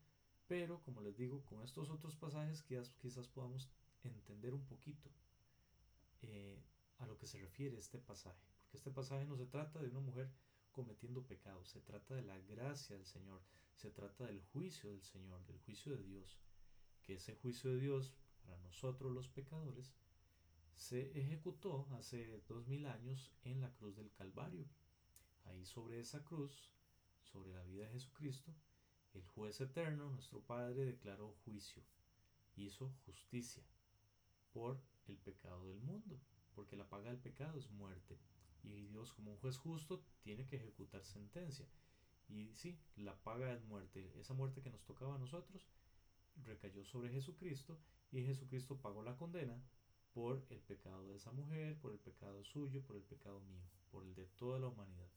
pero 0.48 0.82
como 0.84 1.02
les 1.02 1.18
digo, 1.18 1.44
con 1.46 1.64
estos 1.64 1.90
otros 1.90 2.16
pasajes 2.16 2.62
quizás, 2.62 2.90
quizás 3.02 3.28
podamos 3.28 3.70
entender 4.04 4.54
un 4.54 4.66
poquito 4.66 5.10
eh, 6.22 6.64
a 7.00 7.06
lo 7.06 7.18
que 7.18 7.28
se 7.28 7.40
refiere 7.40 7.78
este 7.78 8.00
pasaje. 8.00 8.48
Porque 8.62 8.78
este 8.78 8.92
pasaje 8.92 9.26
no 9.26 9.36
se 9.38 9.46
trata 9.46 9.82
de 9.82 9.90
una 9.90 10.00
mujer 10.00 10.32
cometiendo 10.72 11.26
pecados, 11.26 11.70
se 11.70 11.82
trata 11.82 12.16
de 12.16 12.22
la 12.22 12.38
gracia 12.40 12.96
del 12.96 13.06
Señor, 13.06 13.42
se 13.76 13.92
trata 13.92 14.26
del 14.26 14.42
juicio 14.42 14.90
del 14.90 15.02
Señor, 15.02 15.46
del 15.46 15.60
juicio 15.60 15.96
de 15.96 16.04
Dios. 16.04 16.40
Que 17.04 17.16
ese 17.16 17.36
juicio 17.36 17.72
de 17.72 17.80
Dios 17.80 18.14
para 18.44 18.58
nosotros 18.60 19.12
los 19.12 19.28
pecadores 19.28 19.94
se 20.76 21.18
ejecutó 21.20 21.88
hace 21.92 22.42
dos 22.48 22.68
mil 22.68 22.86
años 22.86 23.34
en 23.44 23.62
la 23.62 23.74
cruz 23.74 23.96
del 23.96 24.12
Calvario. 24.12 24.68
Ahí 25.46 25.66
sobre 25.66 26.00
esa 26.00 26.24
cruz, 26.24 26.72
sobre 27.24 27.54
la 27.54 27.64
vida 27.64 27.86
de 27.86 27.94
Jesucristo, 27.94 28.54
el 29.18 29.24
juez 29.24 29.60
eterno, 29.62 30.10
nuestro 30.12 30.42
Padre, 30.42 30.86
declaró 30.86 31.34
juicio, 31.44 31.82
hizo 32.56 32.92
justicia 33.06 33.64
por 34.54 34.80
el 35.08 35.18
pecado 35.18 35.68
del 35.68 35.80
mundo, 35.82 36.20
porque 36.56 36.76
la 36.76 36.88
paga 36.88 37.10
del 37.10 37.20
pecado 37.20 37.58
es 37.58 37.70
muerte. 37.72 38.20
Y 38.64 38.86
Dios, 38.86 39.14
como 39.14 39.32
un 39.32 39.38
juez 39.38 39.58
justo, 39.58 40.04
tiene 40.22 40.46
que 40.46 40.58
ejecutar 40.58 41.04
sentencia. 41.04 41.68
Y 42.30 42.54
sí, 42.54 42.80
la 42.96 43.16
paga 43.16 43.54
es 43.54 43.64
muerte. 43.66 44.12
Esa 44.20 44.34
muerte 44.34 44.62
que 44.62 44.70
nos 44.70 44.84
tocaba 44.84 45.16
a 45.16 45.20
nosotros 45.20 45.68
recayó 46.44 46.84
sobre 46.84 47.10
Jesucristo 47.10 47.80
y 48.12 48.24
Jesucristo 48.24 48.78
pagó 48.78 49.02
la 49.02 49.16
condena 49.16 49.60
por 50.14 50.46
el 50.50 50.60
pecado 50.60 51.08
de 51.08 51.16
esa 51.16 51.32
mujer, 51.32 51.80
por 51.80 51.92
el 51.92 52.00
pecado 52.00 52.44
suyo, 52.44 52.84
por 52.84 52.96
el 52.96 53.04
pecado 53.04 53.40
mío, 53.42 53.62
por 53.92 54.04
el 54.04 54.14
de 54.14 54.26
toda 54.26 54.60
la 54.60 54.68
humanidad. 54.68 55.10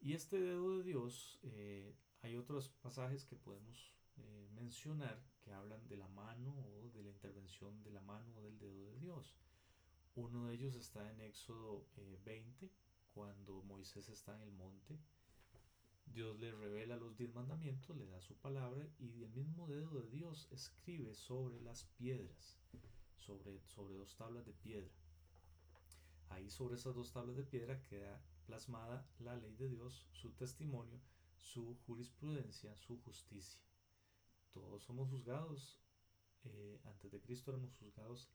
Y 0.00 0.14
este 0.14 0.40
dedo 0.40 0.78
de 0.78 0.84
Dios, 0.84 1.38
eh, 1.42 1.94
hay 2.22 2.36
otros 2.36 2.68
pasajes 2.82 3.24
que 3.24 3.36
podemos 3.36 3.92
eh, 4.16 4.48
mencionar 4.54 5.22
que 5.40 5.52
hablan 5.52 5.86
de 5.88 5.96
la 5.96 6.08
mano 6.08 6.54
o 6.58 6.90
de 6.92 7.02
la 7.02 7.08
intervención 7.08 7.82
de 7.82 7.90
la 7.90 8.02
mano 8.02 8.34
o 8.36 8.42
del 8.42 8.58
dedo 8.58 8.84
de 8.84 8.98
Dios. 8.98 9.36
Uno 10.14 10.46
de 10.46 10.54
ellos 10.54 10.74
está 10.74 11.10
en 11.10 11.20
Éxodo 11.20 11.86
20, 12.24 12.66
eh, 12.66 12.70
cuando 13.14 13.62
Moisés 13.62 14.08
está 14.08 14.34
en 14.36 14.42
el 14.42 14.52
monte. 14.52 14.98
Dios 16.04 16.38
le 16.40 16.50
revela 16.52 16.96
los 16.96 17.16
diez 17.16 17.32
mandamientos, 17.32 17.96
le 17.96 18.06
da 18.06 18.20
su 18.20 18.36
palabra 18.36 18.86
y 18.98 19.22
el 19.22 19.30
mismo 19.30 19.68
dedo 19.68 19.90
de 19.90 20.08
Dios 20.08 20.48
escribe 20.50 21.14
sobre 21.14 21.60
las 21.60 21.84
piedras, 21.96 22.58
sobre, 23.16 23.60
sobre 23.66 23.94
dos 23.94 24.16
tablas 24.16 24.44
de 24.44 24.52
piedra. 24.52 24.90
Ahí 26.28 26.50
sobre 26.50 26.74
esas 26.74 26.94
dos 26.94 27.12
tablas 27.12 27.36
de 27.36 27.44
piedra 27.44 27.82
queda 27.84 28.20
plasmada 28.44 29.08
la 29.20 29.36
ley 29.36 29.54
de 29.54 29.68
Dios, 29.68 30.08
su 30.12 30.32
testimonio, 30.32 31.00
su 31.40 31.76
jurisprudencia, 31.86 32.76
su 32.76 33.00
justicia. 33.02 33.60
Todos 34.52 34.82
somos 34.82 35.08
juzgados, 35.08 35.78
eh, 36.44 36.80
antes 36.84 37.10
de 37.10 37.20
Cristo 37.20 37.50
éramos 37.50 37.72
juzgados 37.74 38.28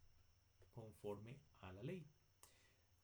conforme 0.73 1.39
a 1.61 1.71
la 1.73 1.83
ley. 1.83 2.07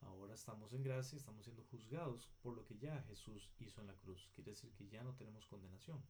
Ahora 0.02 0.34
estamos 0.34 0.74
en 0.74 0.84
gracia, 0.84 1.18
estamos 1.18 1.46
siendo 1.46 1.64
juzgados 1.66 2.30
por 2.42 2.56
lo 2.56 2.66
que 2.66 2.78
ya 2.78 3.02
Jesús 3.04 3.52
hizo 3.60 3.82
en 3.82 3.88
la 3.88 3.96
cruz. 3.96 4.30
Quiere 4.34 4.52
decir 4.52 4.74
que 4.74 4.88
ya 4.88 5.04
no 5.04 5.16
tenemos 5.16 5.46
condenación. 5.46 6.04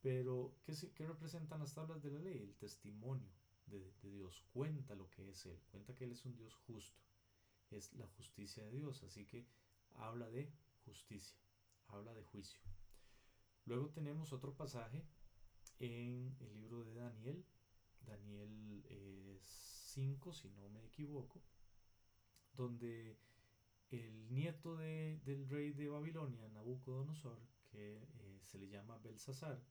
Pero, 0.00 0.56
¿qué, 0.64 0.74
qué 0.94 1.06
representan 1.06 1.60
las 1.60 1.74
tablas 1.74 2.02
de 2.02 2.10
la 2.10 2.18
ley? 2.18 2.38
El 2.38 2.56
testimonio 2.56 3.30
de, 3.66 3.92
de 4.02 4.10
Dios. 4.10 4.42
Cuenta 4.52 4.96
lo 4.96 5.08
que 5.10 5.30
es 5.30 5.46
Él. 5.46 5.60
Cuenta 5.70 5.94
que 5.94 6.04
Él 6.04 6.12
es 6.12 6.24
un 6.24 6.34
Dios 6.34 6.54
justo. 6.66 6.98
Es 7.70 7.92
la 7.94 8.08
justicia 8.08 8.64
de 8.64 8.72
Dios. 8.72 9.02
Así 9.04 9.24
que 9.24 9.46
habla 9.94 10.28
de 10.30 10.52
justicia. 10.84 11.38
Habla 11.86 12.14
de 12.14 12.24
juicio. 12.24 12.60
Luego 13.64 13.90
tenemos 13.90 14.32
otro 14.32 14.54
pasaje 14.54 15.04
en 15.78 16.36
el 16.40 16.54
libro 16.54 16.84
de 16.84 16.94
Daniel. 16.94 17.44
Daniel 18.00 18.84
es 18.88 19.42
5, 19.92 20.32
si 20.32 20.48
no 20.50 20.68
me 20.68 20.84
equivoco, 20.84 21.42
donde 22.54 23.18
el 23.90 24.32
nieto 24.32 24.76
del 24.76 25.48
rey 25.48 25.72
de 25.72 25.88
Babilonia, 25.88 26.48
Nabucodonosor, 26.48 27.38
que 27.70 28.02
eh, 28.02 28.40
se 28.42 28.58
le 28.58 28.68
llama 28.68 28.98
Belsasar, 28.98 29.62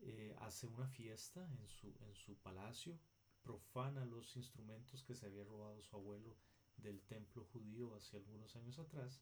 eh, 0.00 0.34
hace 0.40 0.66
una 0.66 0.86
fiesta 0.86 1.44
en 1.60 1.68
su, 1.68 1.94
en 2.00 2.14
su 2.14 2.36
palacio, 2.36 2.98
profana 3.42 4.04
los 4.04 4.36
instrumentos 4.36 5.02
que 5.02 5.14
se 5.14 5.26
había 5.26 5.44
robado 5.44 5.82
su 5.82 5.96
abuelo 5.96 6.36
del 6.76 7.02
templo 7.02 7.44
judío 7.44 7.94
hace 7.94 8.16
algunos 8.16 8.54
años 8.56 8.78
atrás, 8.78 9.20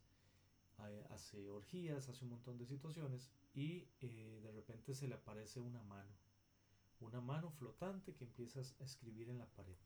hace 1.11 1.49
orgías, 1.49 2.09
hace 2.09 2.25
un 2.25 2.31
montón 2.31 2.59
de 2.59 2.67
situaciones 2.67 3.31
y 3.55 3.89
eh, 4.01 4.41
de 4.43 4.53
repente 4.53 4.95
se 4.95 5.09
le 5.09 5.15
aparece 5.15 5.61
una 5.61 5.83
mano, 5.83 6.15
una 7.01 7.21
mano 7.21 7.51
flotante 7.51 8.15
que 8.15 8.25
empieza 8.25 8.61
a 8.61 8.85
escribir 8.85 9.29
en 9.31 9.39
la 9.39 9.47
pared. 9.47 9.77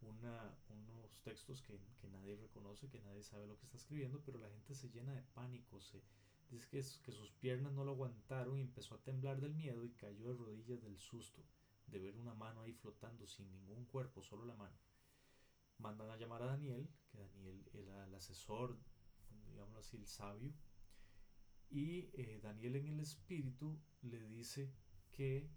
Unos 0.00 1.20
textos 1.22 1.62
que, 1.62 1.78
que, 2.00 2.08
nadie 2.08 2.34
reconoce, 2.34 2.88
que 2.88 3.00
nadie 3.00 3.22
sabe 3.22 3.46
lo 3.46 3.58
que 3.58 3.66
está 3.66 3.76
escribiendo, 3.76 4.22
pero 4.24 4.38
la 4.38 4.48
gente 4.48 4.74
se 4.74 4.88
llena 4.88 5.12
de 5.12 5.22
pánico, 5.34 5.78
se, 5.80 6.02
dice 6.50 6.68
que, 6.68 6.82
que 7.02 7.12
sus 7.12 7.30
piernas 7.32 7.72
no 7.72 7.84
lo 7.84 7.92
aguantaron 7.92 8.58
y 8.58 8.62
empezó 8.62 8.94
a 8.94 9.02
temblar 9.02 9.40
del 9.40 9.54
miedo 9.54 9.84
y 9.84 9.90
cayó 9.90 10.28
de 10.28 10.34
rodillas 10.34 10.82
del 10.82 10.98
susto 10.98 11.44
de 11.90 11.98
ver 11.98 12.16
una 12.16 12.34
mano 12.34 12.62
ahí 12.62 12.72
flotando 12.72 13.26
sin 13.26 13.50
ningún 13.50 13.84
cuerpo, 13.86 14.22
solo 14.22 14.44
la 14.44 14.54
mano. 14.54 14.76
Mandan 15.78 16.10
a 16.10 16.16
llamar 16.16 16.42
a 16.42 16.46
Daniel, 16.46 16.88
que 17.10 17.18
Daniel 17.18 17.68
era 17.74 18.04
el 18.04 18.14
asesor, 18.14 18.78
digámoslo 19.60 19.80
así, 19.80 19.96
el 19.98 20.06
sabio, 20.06 20.54
y 21.70 22.08
eh, 22.14 22.40
Daniel 22.42 22.76
en 22.76 22.88
el 22.88 23.00
espíritu 23.00 23.78
le 24.02 24.26
dice 24.26 24.72
que, 25.12 25.50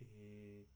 eh, 0.00 0.66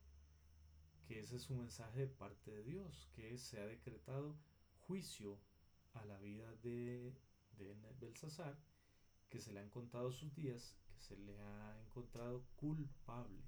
que 1.06 1.20
ese 1.20 1.36
es 1.36 1.48
un 1.48 1.58
mensaje 1.58 2.00
de 2.00 2.06
parte 2.08 2.50
de 2.50 2.64
Dios, 2.64 3.08
que 3.14 3.38
se 3.38 3.60
ha 3.60 3.66
decretado 3.66 4.36
juicio 4.80 5.38
a 5.94 6.04
la 6.04 6.18
vida 6.18 6.52
de, 6.56 7.14
de 7.56 7.74
Belsasar, 8.00 8.58
que 9.30 9.40
se 9.40 9.52
le 9.52 9.60
han 9.60 9.70
contado 9.70 10.10
sus 10.10 10.34
días, 10.34 10.76
que 10.84 10.98
se 10.98 11.16
le 11.16 11.38
ha 11.38 11.80
encontrado 11.86 12.44
culpable. 12.56 13.44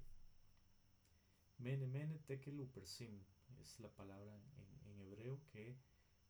Mene 1.57 1.87
mene 1.87 2.19
tekel 2.19 2.59
upersim 2.59 3.23
es 3.61 3.79
la 3.79 3.89
palabra 3.89 4.41
en, 4.57 4.99
hebreo 5.01 5.39
que 5.51 5.77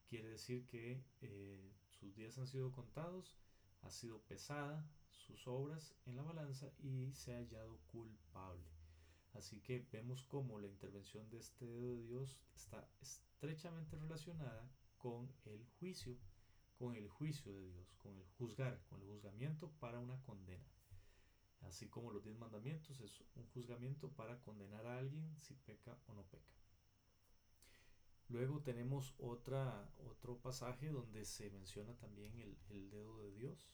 quiere 0.08 0.30
decir 0.30 0.66
que 0.66 1.04
eh, 1.22 1.72
sus 2.06 2.16
días 2.16 2.38
han 2.38 2.46
sido 2.46 2.72
contados, 2.72 3.36
ha 3.82 3.90
sido 3.90 4.22
pesada, 4.22 4.88
sus 5.10 5.48
obras 5.48 5.96
en 6.06 6.16
la 6.16 6.22
balanza 6.22 6.72
y 6.78 7.12
se 7.14 7.34
ha 7.34 7.40
hallado 7.40 7.80
culpable. 7.88 8.70
Así 9.34 9.60
que 9.60 9.88
vemos 9.92 10.24
cómo 10.24 10.60
la 10.60 10.68
intervención 10.68 11.28
de 11.32 11.40
este 11.40 11.66
dedo 11.66 11.96
de 11.96 12.04
Dios 12.04 12.38
está 12.56 12.88
estrechamente 13.02 13.98
relacionada 13.98 14.70
con 15.00 15.34
el 15.46 15.66
juicio, 15.80 16.16
con 16.78 16.96
el 16.96 17.10
juicio 17.10 17.52
de 17.52 17.72
Dios, 17.72 17.96
con 17.98 18.16
el 18.20 18.28
juzgar, 18.38 18.80
con 18.84 19.02
el 19.02 19.08
juzgamiento 19.08 19.72
para 19.80 20.00
una 20.00 20.22
condena. 20.22 20.70
Así 21.62 21.90
como 21.90 22.12
los 22.12 22.24
diez 22.24 22.38
mandamientos 22.38 23.00
es 23.00 23.24
un 23.34 23.48
juzgamiento 23.48 24.12
para 24.12 24.40
condenar 24.42 24.86
a 24.86 25.00
alguien 25.00 25.36
si 25.40 25.56
peca 25.56 25.98
o 26.06 26.14
no 26.14 26.24
peca. 26.26 26.54
Luego 28.30 28.62
tenemos 28.62 29.14
otra, 29.20 29.90
otro 30.10 30.38
pasaje 30.38 30.90
donde 30.90 31.26
se 31.26 31.50
menciona 31.52 31.96
también 31.98 32.38
el, 32.40 32.58
el 32.70 32.90
dedo 32.90 33.22
de 33.22 33.32
Dios 33.32 33.70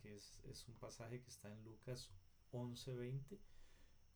que 0.00 0.14
es, 0.14 0.68
un 0.68 0.74
pasaje 0.74 1.20
que 1.20 1.28
está 1.28 1.52
en 1.52 1.64
Lucas 1.64 2.10
11:20, 2.52 3.38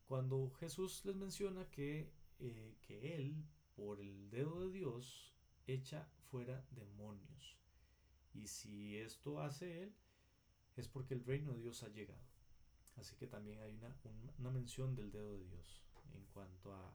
cuando 0.07 0.51
Jesús 0.61 1.05
les 1.05 1.17
menciona 1.17 1.69
que, 1.71 2.13
eh, 2.39 2.77
que 2.83 3.17
Él, 3.17 3.45
por 3.75 4.01
el 4.01 4.31
dedo 4.31 4.61
de 4.61 4.71
Dios, 4.71 5.35
echa 5.67 6.09
fuera 6.31 6.65
demonios. 6.71 7.57
Y 8.33 8.47
si 8.49 8.97
esto 8.97 9.41
hace 9.41 9.83
Él, 9.83 9.95
es 10.77 10.89
porque 10.89 11.15
el 11.15 11.25
reino 11.25 11.53
de 11.53 11.61
Dios 11.63 11.83
ha 11.83 11.89
llegado. 11.89 12.21
Así 12.97 13.17
que 13.17 13.27
también 13.27 13.61
hay 13.61 13.75
una, 13.75 13.95
una 14.39 14.51
mención 14.51 14.95
del 14.95 15.11
dedo 15.11 15.33
de 15.33 15.45
Dios 15.45 15.83
en 16.15 16.25
cuanto 16.27 16.75
a, 16.75 16.95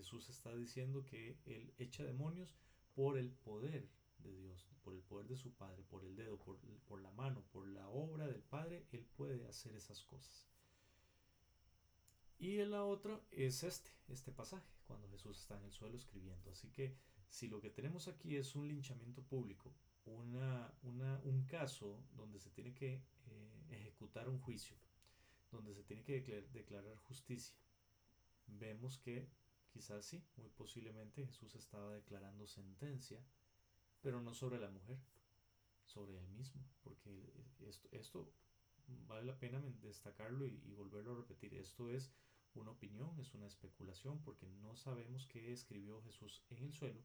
Jesús 0.00 0.30
está 0.30 0.56
diciendo 0.56 1.04
que 1.04 1.36
Él 1.44 1.74
echa 1.76 2.02
demonios 2.02 2.56
por 2.94 3.18
el 3.18 3.30
poder 3.32 3.86
de 4.18 4.34
Dios, 4.34 4.66
por 4.82 4.94
el 4.94 5.02
poder 5.02 5.28
de 5.28 5.36
su 5.36 5.52
Padre, 5.52 5.82
por 5.82 6.06
el 6.06 6.16
dedo, 6.16 6.38
por, 6.38 7.02
la 7.02 7.10
mano, 7.10 7.44
por 7.52 7.68
la 7.68 7.86
obra 7.86 8.26
del 8.26 8.42
Padre, 8.42 8.86
Él 8.92 9.04
puede 9.04 9.46
hacer 9.46 9.76
esas 9.76 10.02
cosas. 10.04 10.48
Y 12.38 12.56
la 12.64 12.84
otra 12.84 13.20
es 13.30 13.62
este, 13.62 13.90
este 14.08 14.32
pasaje, 14.32 14.72
cuando 14.86 15.06
Jesús 15.10 15.38
está 15.38 15.58
en 15.58 15.64
el 15.64 15.72
suelo 15.72 15.98
escribiendo. 15.98 16.50
Así 16.50 16.70
que 16.70 16.96
si 17.28 17.48
lo 17.48 17.60
que 17.60 17.68
tenemos 17.68 18.08
aquí 18.08 18.36
es 18.36 18.56
un 18.56 18.68
linchamiento 18.68 19.22
público, 19.22 19.74
un 20.06 21.44
caso 21.46 22.02
donde 22.16 22.40
se 22.40 22.48
tiene 22.50 22.72
que 22.72 22.94
eh, 22.94 23.66
ejecutar 23.68 24.30
un 24.30 24.38
juicio, 24.38 24.78
donde 25.50 25.74
se 25.74 25.82
tiene 25.82 26.02
que 26.02 26.48
declarar 26.52 26.96
justicia, 26.96 27.54
vemos 28.46 28.96
que 28.96 29.28
quizás 29.72 30.04
sí, 30.04 30.22
muy 30.36 30.50
posiblemente 30.50 31.26
Jesús 31.26 31.54
estaba 31.54 31.94
declarando 31.94 32.46
sentencia 32.46 33.24
pero 34.00 34.20
no 34.20 34.34
sobre 34.34 34.58
la 34.58 34.70
mujer, 34.70 34.98
sobre 35.84 36.18
él 36.18 36.28
mismo, 36.28 36.64
porque 36.82 37.32
esto, 37.60 37.88
esto 37.92 38.32
vale 39.06 39.24
la 39.24 39.38
pena 39.38 39.60
destacarlo 39.82 40.46
y, 40.46 40.72
volverlo 40.72 41.12
a 41.12 41.16
repetir. 41.16 41.54
Esto 41.54 41.90
es 41.90 42.10
una 42.54 42.70
opinión, 42.70 43.18
es 43.20 43.34
una 43.34 43.46
especulación, 43.46 44.20
porque 44.22 44.46
no 44.46 44.74
sabemos 44.76 45.26
qué 45.26 45.52
escribió 45.52 46.02
Jesús 46.02 46.42
en 46.50 46.64
el 46.64 46.72
suelo, 46.72 47.02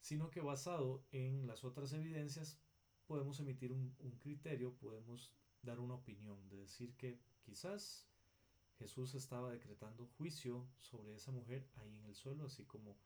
sino 0.00 0.30
que 0.30 0.40
basado 0.40 1.04
en 1.10 1.46
las 1.46 1.64
otras 1.64 1.92
evidencias 1.92 2.58
podemos 3.06 3.40
emitir 3.40 3.72
un, 3.72 3.94
un 3.98 4.18
criterio, 4.18 4.74
podemos 4.76 5.32
dar 5.62 5.80
una 5.80 5.94
opinión, 5.94 6.48
de 6.48 6.58
decir 6.58 6.96
que 6.96 7.20
quizás 7.42 8.08
Jesús 8.82 9.14
estaba 9.14 9.52
decretando 9.52 10.08
juicio 10.18 10.66
sobre 10.80 11.14
esa 11.14 11.30
mujer 11.30 11.68
ahí 11.76 11.94
en 11.94 12.04
el 12.04 12.16
suelo, 12.16 12.46
así 12.46 12.64
como 12.64 12.98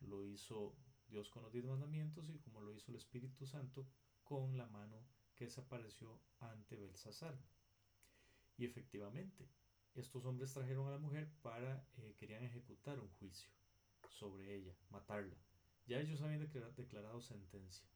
lo 0.00 0.24
hizo 0.24 0.74
Dios 1.08 1.30
con 1.30 1.44
los 1.44 1.52
diez 1.52 1.64
mandamientos 1.64 2.28
y 2.30 2.38
como 2.40 2.60
lo 2.60 2.74
hizo 2.74 2.90
el 2.90 2.96
Espíritu 2.96 3.46
Santo 3.46 3.86
con 4.24 4.58
la 4.58 4.66
mano 4.66 4.96
que 5.36 5.44
desapareció 5.44 6.20
ante 6.40 6.76
Belsasar. 6.76 7.38
Y 8.56 8.64
efectivamente, 8.64 9.48
estos 9.94 10.24
hombres 10.24 10.52
trajeron 10.52 10.88
a 10.88 10.90
la 10.90 10.98
mujer 10.98 11.30
para, 11.42 11.86
eh, 11.98 12.16
querían 12.18 12.42
ejecutar 12.42 12.98
un 12.98 13.10
juicio 13.20 13.52
sobre 14.08 14.52
ella, 14.52 14.74
matarla. 14.90 15.36
Ya 15.86 16.00
ellos 16.00 16.22
habían 16.22 16.40
declarado 16.76 17.20
sentencia, 17.20 17.88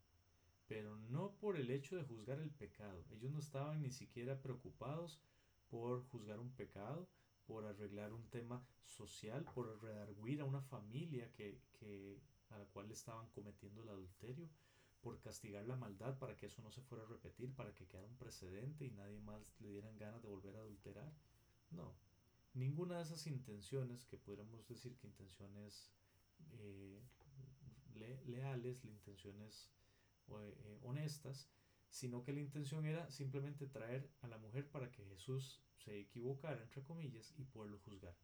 pero 0.68 0.96
no 0.96 1.34
por 1.40 1.56
el 1.56 1.68
hecho 1.72 1.96
de 1.96 2.04
juzgar 2.04 2.38
el 2.38 2.52
pecado. 2.52 3.04
Ellos 3.10 3.32
no 3.32 3.40
estaban 3.40 3.82
ni 3.82 3.90
siquiera 3.90 4.40
preocupados 4.40 5.20
por 5.68 6.04
juzgar 6.04 6.38
un 6.38 6.52
pecado, 6.52 7.08
por 7.46 7.64
arreglar 7.64 8.12
un 8.12 8.28
tema 8.30 8.66
social, 8.85 9.44
por 9.54 9.83
redarguir 9.83 10.40
a 10.40 10.44
una 10.44 10.62
familia 10.62 11.30
que, 11.33 11.61
que 11.78 12.20
a 12.50 12.59
la 12.59 12.64
cual 12.66 12.90
estaban 12.90 13.28
cometiendo 13.28 13.83
el 13.83 13.88
adulterio, 13.88 14.48
por 15.00 15.20
castigar 15.20 15.66
la 15.66 15.76
maldad 15.76 16.18
para 16.18 16.35
que 16.35 16.46
eso 16.46 16.62
no 16.62 16.70
se 16.70 16.80
fuera 16.80 17.04
a 17.04 17.07
repetir, 17.07 17.54
para 17.54 17.74
que 17.74 17.87
quedara 17.87 18.07
un 18.07 18.16
precedente 18.16 18.87
y 18.87 18.90
nadie 18.90 19.20
más 19.20 19.42
le 19.61 19.68
dieran 19.68 19.98
ganas 19.98 20.22
de 20.22 20.28
volver 20.28 20.57
a 20.57 20.61
adulterar. 20.61 21.12
No, 21.70 21.94
ninguna 22.54 22.96
de 22.96 23.02
esas 23.02 23.26
intenciones, 23.26 24.07
que 24.07 24.16
pudiéramos 24.16 24.66
decir 24.66 24.96
que 24.96 25.07
intenciones 25.07 25.92
eh, 26.52 27.02
leales, 28.24 28.85
intenciones 28.85 29.70
eh, 30.28 30.78
honestas, 30.83 31.50
sino 31.94 32.24
que 32.24 32.33
la 32.33 32.40
intención 32.40 32.87
era 32.87 33.09
simplemente 33.09 33.68
traer 33.68 34.11
a 34.22 34.26
la 34.26 34.37
mujer 34.37 34.68
para 34.68 34.90
que 34.90 35.04
Jesús 35.04 35.62
se 35.76 35.96
equivocara, 36.00 36.61
entre 36.61 36.83
comillas, 36.83 37.33
y 37.37 37.44
poderlo 37.44 37.78
juzgar. 37.78 38.16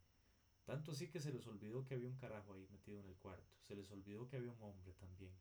Tanto 0.64 0.90
así 0.90 1.06
que 1.06 1.20
se 1.20 1.32
les 1.32 1.46
olvidó 1.46 1.84
que 1.84 1.94
había 1.94 2.08
un 2.08 2.16
carajo 2.16 2.52
ahí 2.52 2.66
metido 2.72 2.98
en 2.98 3.06
el 3.06 3.14
cuarto. 3.14 3.54
Se 3.62 3.76
les 3.76 3.88
olvidó 3.92 4.26
que 4.26 4.38
había 4.38 4.50
un 4.50 4.60
hombre 4.60 4.92
también. 4.94 5.32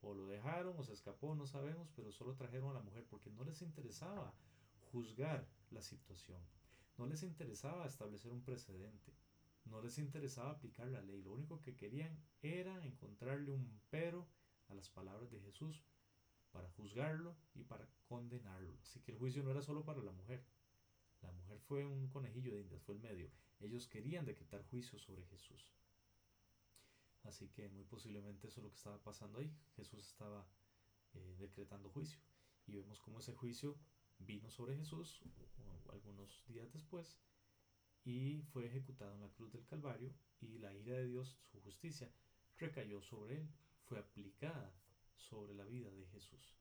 O 0.00 0.14
lo 0.14 0.26
dejaron 0.26 0.76
o 0.76 0.82
se 0.82 0.94
escapó, 0.94 1.36
no 1.36 1.46
sabemos, 1.46 1.88
pero 1.94 2.10
solo 2.10 2.34
trajeron 2.34 2.70
a 2.70 2.74
la 2.74 2.82
mujer 2.82 3.06
porque 3.08 3.30
no 3.30 3.44
les 3.44 3.62
interesaba 3.62 4.34
juzgar 4.90 5.46
la 5.70 5.80
situación. 5.80 6.42
No 6.98 7.06
les 7.06 7.22
interesaba 7.22 7.86
establecer 7.86 8.32
un 8.32 8.42
precedente. 8.42 9.14
No 9.64 9.80
les 9.80 9.98
interesaba 9.98 10.50
aplicar 10.50 10.88
la 10.88 11.02
ley. 11.02 11.22
Lo 11.22 11.32
único 11.32 11.60
que 11.60 11.76
querían 11.76 12.18
era 12.42 12.84
encontrarle 12.84 13.52
un 13.52 13.80
pero 13.90 14.26
a 14.66 14.74
las 14.74 14.88
palabras 14.88 15.30
de 15.30 15.40
Jesús 15.40 15.84
para 16.54 16.70
juzgarlo 16.70 17.36
y 17.54 17.64
para 17.64 17.86
condenarlo. 18.08 18.78
Así 18.80 19.00
que 19.00 19.10
el 19.10 19.18
juicio 19.18 19.42
no 19.42 19.50
era 19.50 19.60
solo 19.60 19.84
para 19.84 20.00
la 20.00 20.12
mujer. 20.12 20.46
La 21.20 21.32
mujer 21.32 21.58
fue 21.58 21.84
un 21.84 22.08
conejillo 22.08 22.54
de 22.54 22.60
indias, 22.60 22.82
fue 22.82 22.94
el 22.94 23.00
medio. 23.00 23.28
Ellos 23.58 23.88
querían 23.88 24.24
decretar 24.24 24.62
juicio 24.70 24.98
sobre 25.00 25.24
Jesús. 25.26 25.74
Así 27.24 27.48
que 27.48 27.68
muy 27.68 27.84
posiblemente 27.84 28.46
eso 28.46 28.60
es 28.60 28.64
lo 28.64 28.70
que 28.70 28.76
estaba 28.76 29.02
pasando 29.02 29.40
ahí. 29.40 29.52
Jesús 29.74 30.06
estaba 30.06 30.46
eh, 31.14 31.36
decretando 31.40 31.90
juicio. 31.90 32.20
Y 32.66 32.76
vemos 32.76 33.00
cómo 33.00 33.18
ese 33.18 33.34
juicio 33.34 33.76
vino 34.18 34.48
sobre 34.48 34.76
Jesús 34.76 35.20
algunos 35.90 36.44
días 36.46 36.72
después 36.72 37.18
y 38.04 38.42
fue 38.52 38.66
ejecutado 38.66 39.14
en 39.14 39.22
la 39.22 39.30
cruz 39.30 39.52
del 39.52 39.66
Calvario 39.66 40.14
y 40.40 40.58
la 40.58 40.72
ira 40.74 40.96
de 40.96 41.06
Dios, 41.06 41.38
su 41.50 41.60
justicia, 41.62 42.10
recayó 42.58 43.02
sobre 43.02 43.38
él, 43.38 43.48
fue 43.86 43.98
aplicada 43.98 44.72
sobre 45.28 45.54
la 45.54 45.64
vida 45.64 45.90
de 45.90 46.06
Jesús. 46.06 46.56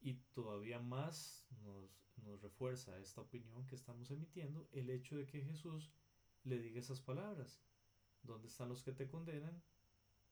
Y 0.00 0.14
todavía 0.32 0.78
más 0.80 1.46
nos, 1.62 1.90
nos 2.16 2.40
refuerza 2.40 2.98
esta 2.98 3.20
opinión 3.20 3.66
que 3.66 3.74
estamos 3.74 4.10
emitiendo 4.10 4.68
el 4.72 4.88
hecho 4.90 5.16
de 5.16 5.26
que 5.26 5.42
Jesús 5.42 5.92
le 6.44 6.58
diga 6.58 6.80
esas 6.80 7.00
palabras. 7.00 7.60
¿Dónde 8.22 8.48
están 8.48 8.68
los 8.68 8.82
que 8.82 8.92
te 8.92 9.08
condenan? 9.08 9.62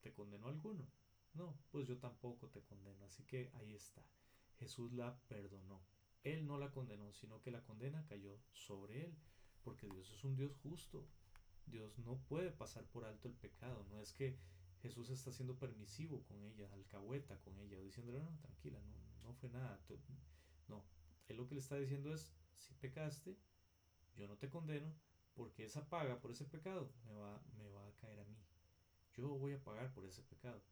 ¿Te 0.01 0.13
condenó 0.13 0.49
alguno? 0.49 0.91
No, 1.35 1.59
pues 1.71 1.87
yo 1.87 1.99
tampoco 1.99 2.49
te 2.49 2.63
condeno. 2.63 3.05
Así 3.05 3.25
que 3.25 3.51
ahí 3.55 3.75
está. 3.75 4.05
Jesús 4.59 4.93
la 4.93 5.19
perdonó. 5.29 5.85
Él 6.23 6.47
no 6.47 6.59
la 6.59 6.71
condenó, 6.71 7.13
sino 7.13 7.41
que 7.41 7.51
la 7.51 7.63
condena 7.63 8.05
cayó 8.07 8.41
sobre 8.53 9.05
él. 9.05 9.17
Porque 9.63 9.89
Dios 9.89 10.11
es 10.11 10.25
un 10.25 10.37
Dios 10.37 10.57
justo. 10.63 11.07
Dios 11.67 11.99
no 11.99 12.19
puede 12.29 12.51
pasar 12.51 12.87
por 12.87 13.05
alto 13.05 13.29
el 13.29 13.35
pecado. 13.35 13.85
No 13.91 14.01
es 14.01 14.13
que 14.13 14.39
Jesús 14.83 15.11
está 15.11 15.33
siendo 15.33 15.59
permisivo 15.59 16.23
con 16.25 16.43
ella, 16.45 16.69
alcahueta 16.73 17.39
con 17.41 17.59
ella, 17.59 17.81
diciéndole, 17.81 18.21
no, 18.21 18.39
tranquila, 18.41 18.81
no, 18.81 19.29
no 19.29 19.35
fue 19.35 19.51
nada. 19.51 19.81
No, 20.69 20.85
él 21.29 21.37
lo 21.37 21.47
que 21.47 21.55
le 21.55 21.61
está 21.61 21.77
diciendo 21.77 22.13
es, 22.15 22.33
si 22.55 22.75
pecaste, 22.75 23.37
yo 24.17 24.29
no 24.29 24.37
te 24.37 24.49
condeno, 24.49 24.93
porque 25.35 25.65
esa 25.65 25.89
paga 25.89 26.21
por 26.21 26.31
ese 26.31 26.45
pecado 26.45 26.93
me 27.07 27.15
va, 27.15 27.41
me 27.57 27.69
va 27.69 27.87
a 27.87 27.93
caer 27.97 28.21
a 28.21 28.25
mí. 28.25 28.37
Yo 29.15 29.29
voy 29.29 29.53
a 29.53 29.63
pagar 29.63 29.93
por 29.93 30.05
ese 30.05 30.23
pecado. 30.23 30.63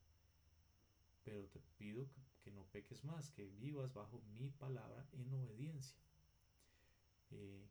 Pero 1.25 1.47
te 1.49 1.61
pido 1.77 2.07
que, 2.43 2.53
no 2.53 2.65
peques 2.67 3.05
más, 3.05 3.31
que 3.31 3.47
vivas 3.47 3.93
bajo 3.93 4.23
mi 4.39 4.51
palabra 4.51 5.05
en 5.13 5.33
obediencia. 5.35 5.97
Eh, 7.31 7.67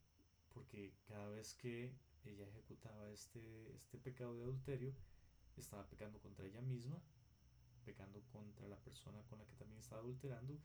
porque 0.53 0.93
cada 1.07 1.29
vez 1.29 1.53
que 1.53 1.93
ella 2.25 2.45
ejecutaba 2.47 3.09
este, 3.11 3.73
este 3.75 3.97
pecado 3.97 4.35
de 4.35 4.43
adulterio, 4.43 4.93
estaba 5.61 5.87
pecando 5.87 6.19
contra 6.19 6.45
ella 6.45 6.61
misma, 6.61 7.01
pecando 7.83 8.21
contra 8.31 8.67
la 8.67 8.77
persona 8.77 9.21
con 9.23 9.39
la 9.39 9.45
que 9.45 9.55
también 9.55 9.79
estaba 9.79 10.01
adulterando, 10.01 10.59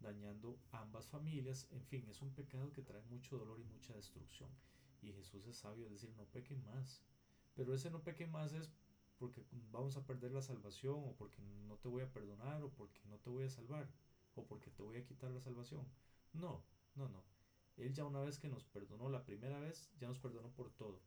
dañando 0.00 0.58
ambas 0.72 1.08
familias, 1.08 1.68
en 1.70 1.82
fin, 1.82 2.06
es 2.08 2.20
un 2.20 2.34
pecado 2.34 2.72
que 2.72 2.82
trae 2.82 3.02
mucho 3.04 3.38
dolor 3.38 3.60
y 3.60 3.64
mucha 3.64 3.94
destrucción. 3.94 4.50
Y 5.02 5.12
Jesús 5.12 5.46
es 5.46 5.56
sabio, 5.56 5.88
decir, 5.88 6.10
no 6.16 6.24
peque 6.24 6.56
más. 6.56 7.02
Pero 7.54 7.74
ese 7.74 7.90
no 7.90 8.02
peque 8.02 8.26
más 8.26 8.52
es 8.52 8.70
porque 9.18 9.44
vamos 9.70 9.96
a 9.96 10.04
perder 10.04 10.32
la 10.32 10.42
salvación, 10.42 10.96
o 10.96 11.14
porque 11.14 11.40
no 11.68 11.76
te 11.76 11.88
voy 11.88 12.02
a 12.02 12.12
perdonar, 12.12 12.62
o 12.62 12.70
porque 12.70 13.00
no 13.06 13.18
te 13.18 13.30
voy 13.30 13.44
a 13.44 13.50
salvar, 13.50 13.88
o 14.34 14.44
porque 14.44 14.70
te 14.70 14.82
voy 14.82 14.96
a 14.96 15.04
quitar 15.04 15.30
la 15.30 15.40
salvación. 15.40 15.86
No, 16.32 16.64
no, 16.94 17.08
no. 17.08 17.22
Él 17.76 17.92
ya 17.92 18.04
una 18.04 18.20
vez 18.20 18.38
que 18.38 18.48
nos 18.48 18.64
perdonó 18.64 19.08
la 19.08 19.24
primera 19.24 19.58
vez, 19.60 19.90
ya 19.98 20.08
nos 20.08 20.18
perdonó 20.18 20.50
por 20.50 20.70
todo, 20.72 21.00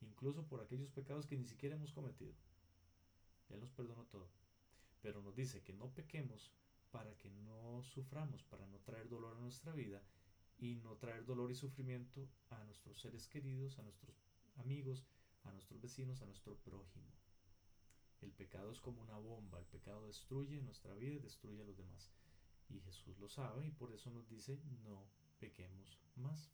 incluso 0.00 0.46
por 0.46 0.60
aquellos 0.60 0.90
pecados 0.90 1.26
que 1.26 1.36
ni 1.36 1.44
siquiera 1.44 1.76
hemos 1.76 1.92
cometido. 1.92 2.32
Él 3.50 3.60
nos 3.60 3.70
perdonó 3.70 4.04
todo. 4.06 4.28
Pero 5.02 5.22
nos 5.22 5.34
dice 5.34 5.62
que 5.62 5.72
no 5.72 5.92
pequemos 5.92 6.52
para 6.90 7.16
que 7.18 7.30
no 7.30 7.82
suframos, 7.82 8.42
para 8.44 8.66
no 8.66 8.78
traer 8.80 9.08
dolor 9.08 9.36
a 9.36 9.40
nuestra 9.40 9.72
vida 9.72 10.02
y 10.58 10.76
no 10.76 10.96
traer 10.96 11.24
dolor 11.24 11.50
y 11.50 11.54
sufrimiento 11.54 12.28
a 12.50 12.62
nuestros 12.64 13.00
seres 13.00 13.26
queridos, 13.26 13.78
a 13.78 13.82
nuestros 13.82 14.16
amigos, 14.56 15.04
a 15.42 15.52
nuestros 15.52 15.80
vecinos, 15.80 16.22
a 16.22 16.26
nuestro 16.26 16.56
prójimo. 16.56 17.10
El 18.20 18.32
pecado 18.32 18.70
es 18.70 18.80
como 18.80 19.02
una 19.02 19.18
bomba, 19.18 19.58
el 19.58 19.66
pecado 19.66 20.06
destruye 20.06 20.62
nuestra 20.62 20.94
vida 20.94 21.14
y 21.14 21.18
destruye 21.18 21.60
a 21.60 21.64
los 21.64 21.76
demás. 21.76 22.10
Y 22.70 22.80
Jesús 22.80 23.18
lo 23.18 23.28
sabe 23.28 23.66
y 23.66 23.70
por 23.70 23.92
eso 23.92 24.10
nos 24.10 24.28
dice 24.28 24.58
no 24.84 25.06
pequemos 25.38 25.98
más. 26.16 26.50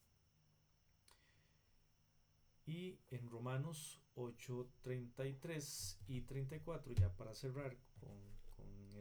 Y 2.71 3.01
en 3.11 3.29
Romanos 3.29 4.01
8, 4.15 4.71
33 4.83 5.99
y 6.07 6.21
34, 6.21 6.93
ya 6.93 7.13
para 7.17 7.35
cerrar 7.35 7.77
con, 7.99 8.31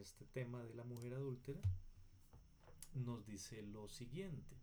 este 0.02 0.26
tema 0.26 0.64
de 0.64 0.74
la 0.74 0.84
mujer 0.84 1.14
adúltera, 1.14 1.62
nos 2.96 3.28
dice 3.28 3.62
lo 3.62 3.88
siguiente. 3.88 4.56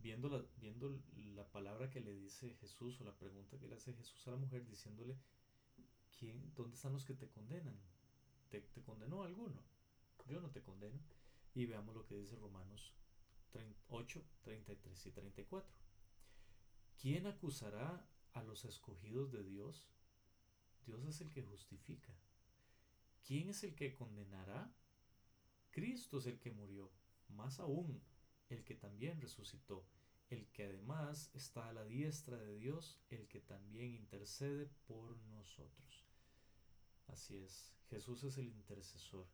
Viendo 0.00 0.28
la, 0.28 0.44
viendo 0.58 1.00
la 1.14 1.50
palabra 1.50 1.88
que 1.88 2.02
le 2.02 2.12
dice 2.12 2.54
Jesús 2.60 3.00
o 3.00 3.04
la 3.04 3.16
pregunta 3.16 3.58
que 3.58 3.66
le 3.66 3.76
hace 3.76 3.94
Jesús 3.94 4.26
a 4.26 4.32
la 4.32 4.36
mujer 4.36 4.66
diciéndole, 4.66 5.16
¿quién, 6.18 6.52
¿dónde 6.54 6.76
están 6.76 6.92
los 6.92 7.06
que 7.06 7.14
te 7.14 7.28
condenan? 7.28 7.80
¿Te, 8.50 8.60
te 8.60 8.82
condenó 8.82 9.22
alguno? 9.22 9.62
Yo 10.26 10.42
no 10.42 10.50
te 10.50 10.60
condeno. 10.60 11.00
Y 11.54 11.64
veamos 11.64 11.94
lo 11.94 12.04
que 12.04 12.16
dice 12.16 12.36
Romanos 12.36 12.92
8, 13.88 14.22
33 14.42 15.06
y 15.06 15.12
34. 15.12 15.79
¿Quién 17.00 17.26
acusará 17.26 18.06
a 18.34 18.42
los 18.42 18.66
escogidos 18.66 19.32
de 19.32 19.42
Dios? 19.42 19.88
Dios 20.84 21.02
es 21.06 21.22
el 21.22 21.30
que 21.30 21.42
justifica. 21.42 22.14
¿Quién 23.26 23.48
es 23.48 23.64
el 23.64 23.74
que 23.74 23.94
condenará? 23.94 24.70
Cristo 25.70 26.18
es 26.18 26.26
el 26.26 26.38
que 26.38 26.50
murió, 26.50 26.90
más 27.28 27.58
aún, 27.58 28.02
el 28.50 28.64
que 28.64 28.74
también 28.74 29.18
resucitó, 29.18 29.86
el 30.28 30.46
que 30.48 30.64
además 30.64 31.30
está 31.32 31.70
a 31.70 31.72
la 31.72 31.86
diestra 31.86 32.36
de 32.36 32.58
Dios, 32.58 33.00
el 33.08 33.26
que 33.28 33.40
también 33.40 33.94
intercede 33.94 34.66
por 34.86 35.16
nosotros. 35.22 36.04
Así 37.06 37.38
es, 37.38 37.72
Jesús 37.88 38.24
es 38.24 38.36
el 38.36 38.48
intercesor, 38.48 39.26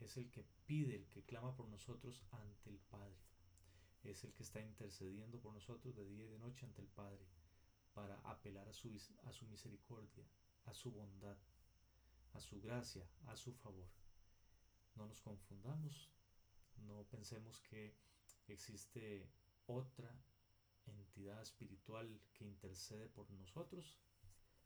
es 0.00 0.16
el 0.16 0.30
que 0.30 0.46
pide, 0.64 0.96
el 0.96 1.08
que 1.10 1.24
clama 1.24 1.54
por 1.54 1.68
nosotros 1.68 2.22
ante 2.30 2.70
el 2.70 2.78
Padre 2.78 3.31
es 4.10 4.24
el 4.24 4.32
que 4.32 4.42
está 4.42 4.60
intercediendo 4.60 5.38
por 5.40 5.52
nosotros 5.52 5.94
de 5.94 6.04
día 6.06 6.24
y 6.24 6.28
de 6.28 6.38
noche 6.38 6.66
ante 6.66 6.82
el 6.82 6.88
Padre 6.88 7.26
para 7.94 8.16
apelar 8.20 8.68
a 8.68 8.72
su, 8.72 8.88
a 9.24 9.32
su 9.32 9.46
misericordia, 9.46 10.24
a 10.64 10.74
su 10.74 10.90
bondad, 10.90 11.36
a 12.32 12.40
su 12.40 12.60
gracia, 12.60 13.06
a 13.26 13.36
su 13.36 13.52
favor. 13.52 13.88
No 14.94 15.06
nos 15.06 15.20
confundamos, 15.20 16.10
no 16.76 17.04
pensemos 17.04 17.60
que 17.60 17.94
existe 18.48 19.28
otra 19.66 20.14
entidad 20.86 21.40
espiritual 21.40 22.20
que 22.34 22.44
intercede 22.44 23.08
por 23.08 23.30
nosotros, 23.30 23.98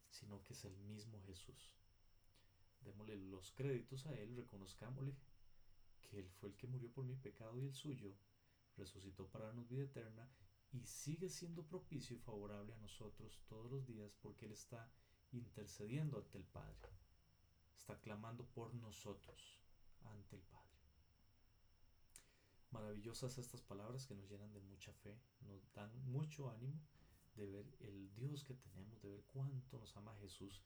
sino 0.09 0.41
que 0.43 0.53
es 0.53 0.65
el 0.65 0.77
mismo 0.77 1.21
Jesús. 1.23 1.73
Démosle 2.81 3.17
los 3.17 3.51
créditos 3.51 4.05
a 4.05 4.13
Él, 4.15 4.35
reconozcámosle 4.35 5.15
que 6.01 6.19
Él 6.19 6.29
fue 6.29 6.49
el 6.49 6.55
que 6.55 6.67
murió 6.67 6.91
por 6.91 7.05
mi 7.05 7.15
pecado 7.15 7.59
y 7.59 7.65
el 7.65 7.73
suyo, 7.73 8.15
resucitó 8.77 9.27
para 9.27 9.45
darnos 9.45 9.67
vida 9.67 9.83
eterna 9.83 10.29
y 10.71 10.85
sigue 10.85 11.29
siendo 11.29 11.65
propicio 11.65 12.15
y 12.15 12.19
favorable 12.19 12.73
a 12.73 12.77
nosotros 12.77 13.41
todos 13.47 13.71
los 13.71 13.85
días 13.85 14.13
porque 14.21 14.45
Él 14.45 14.51
está 14.51 14.89
intercediendo 15.31 16.17
ante 16.17 16.37
el 16.37 16.45
Padre. 16.45 16.89
Está 17.77 17.99
clamando 17.99 18.45
por 18.45 18.73
nosotros 18.75 19.59
ante 20.03 20.35
el 20.35 20.41
Padre. 20.43 20.67
Maravillosas 22.71 23.37
estas 23.37 23.61
palabras 23.61 24.05
que 24.05 24.15
nos 24.15 24.29
llenan 24.29 24.53
de 24.53 24.59
mucha 24.59 24.93
fe, 24.93 25.17
nos 25.41 25.71
dan 25.73 25.91
mucho 26.11 26.49
ánimo 26.49 26.79
de 27.35 27.45
ver 27.45 27.75
el 27.79 28.13
Dios 28.13 28.43
que 28.43 28.55
tenemos, 28.55 29.01
de 29.01 29.09
ver 29.09 29.23
cuánto 29.27 29.77
nos 29.77 29.95
ama 29.95 30.15
Jesús, 30.19 30.61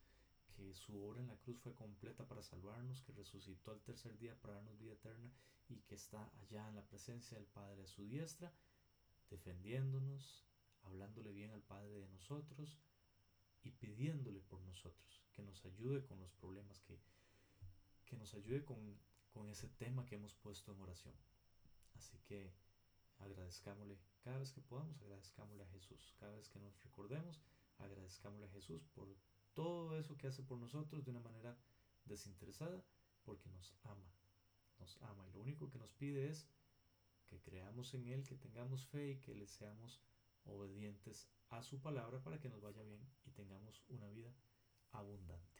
que 0.56 0.74
su 0.74 1.04
obra 1.04 1.21
en 1.21 1.28
la 1.28 1.38
cruz 1.38 1.60
fue 1.60 1.76
completa 1.76 2.28
para 2.28 2.41
salvarnos, 2.41 3.02
que 3.02 3.13
resucitó 3.13 3.71
al 3.71 3.82
tercer 3.82 4.17
día 4.17 4.36
para 4.39 4.56
darnos 4.56 4.80
vida 4.80 4.93
eterna 4.93 5.32
y 5.71 5.81
que 5.84 5.95
está 5.95 6.29
allá 6.41 6.67
en 6.67 6.75
la 6.75 6.86
presencia 6.86 7.38
del 7.38 7.47
Padre 7.47 7.84
a 7.84 7.88
su 7.88 8.05
diestra, 8.05 8.53
defendiéndonos, 9.29 10.45
hablándole 10.84 11.31
bien 11.31 11.51
al 11.51 11.62
Padre 11.62 11.99
de 11.99 12.07
nosotros 12.10 12.77
y 13.63 13.71
pidiéndole 13.71 14.41
por 14.41 14.62
nosotros, 14.62 15.23
que 15.31 15.43
nos 15.43 15.65
ayude 15.65 16.03
con 16.05 16.19
los 16.19 16.31
problemas, 16.34 16.81
que, 16.81 16.99
que 18.05 18.17
nos 18.17 18.34
ayude 18.34 18.65
con, 18.65 18.99
con 19.29 19.49
ese 19.49 19.69
tema 19.69 20.05
que 20.05 20.15
hemos 20.15 20.34
puesto 20.34 20.71
en 20.73 20.81
oración. 20.81 21.15
Así 21.95 22.17
que 22.19 22.53
agradezcámosle 23.19 23.97
cada 24.21 24.39
vez 24.39 24.51
que 24.51 24.62
podamos, 24.62 24.99
agradezcámosle 25.01 25.63
a 25.63 25.67
Jesús. 25.67 26.13
Cada 26.19 26.36
vez 26.36 26.49
que 26.49 26.60
nos 26.60 26.84
recordemos, 26.84 27.41
agradezcámosle 27.77 28.47
a 28.47 28.51
Jesús 28.51 28.84
por 28.93 29.15
todo 29.53 29.97
eso 29.97 30.17
que 30.17 30.27
hace 30.27 30.43
por 30.43 30.57
nosotros 30.57 31.05
de 31.05 31.12
una 31.12 31.19
manera 31.19 31.57
desinteresada, 32.05 32.84
porque 33.23 33.49
nos 33.49 33.75
ama 33.84 34.12
nos 34.81 34.97
ama 35.03 35.27
y 35.27 35.31
lo 35.31 35.41
único 35.41 35.69
que 35.69 35.77
nos 35.77 35.93
pide 35.93 36.27
es 36.27 36.47
que 37.27 37.39
creamos 37.39 37.93
en 37.93 38.07
Él, 38.07 38.23
que 38.23 38.35
tengamos 38.35 38.85
fe 38.87 39.11
y 39.11 39.19
que 39.19 39.35
le 39.35 39.47
seamos 39.47 40.01
obedientes 40.43 41.29
a 41.49 41.61
su 41.61 41.79
palabra 41.79 42.19
para 42.21 42.39
que 42.39 42.49
nos 42.49 42.61
vaya 42.61 42.81
bien 42.83 43.07
y 43.25 43.31
tengamos 43.31 43.83
una 43.89 44.09
vida 44.09 44.33
abundante. 44.91 45.50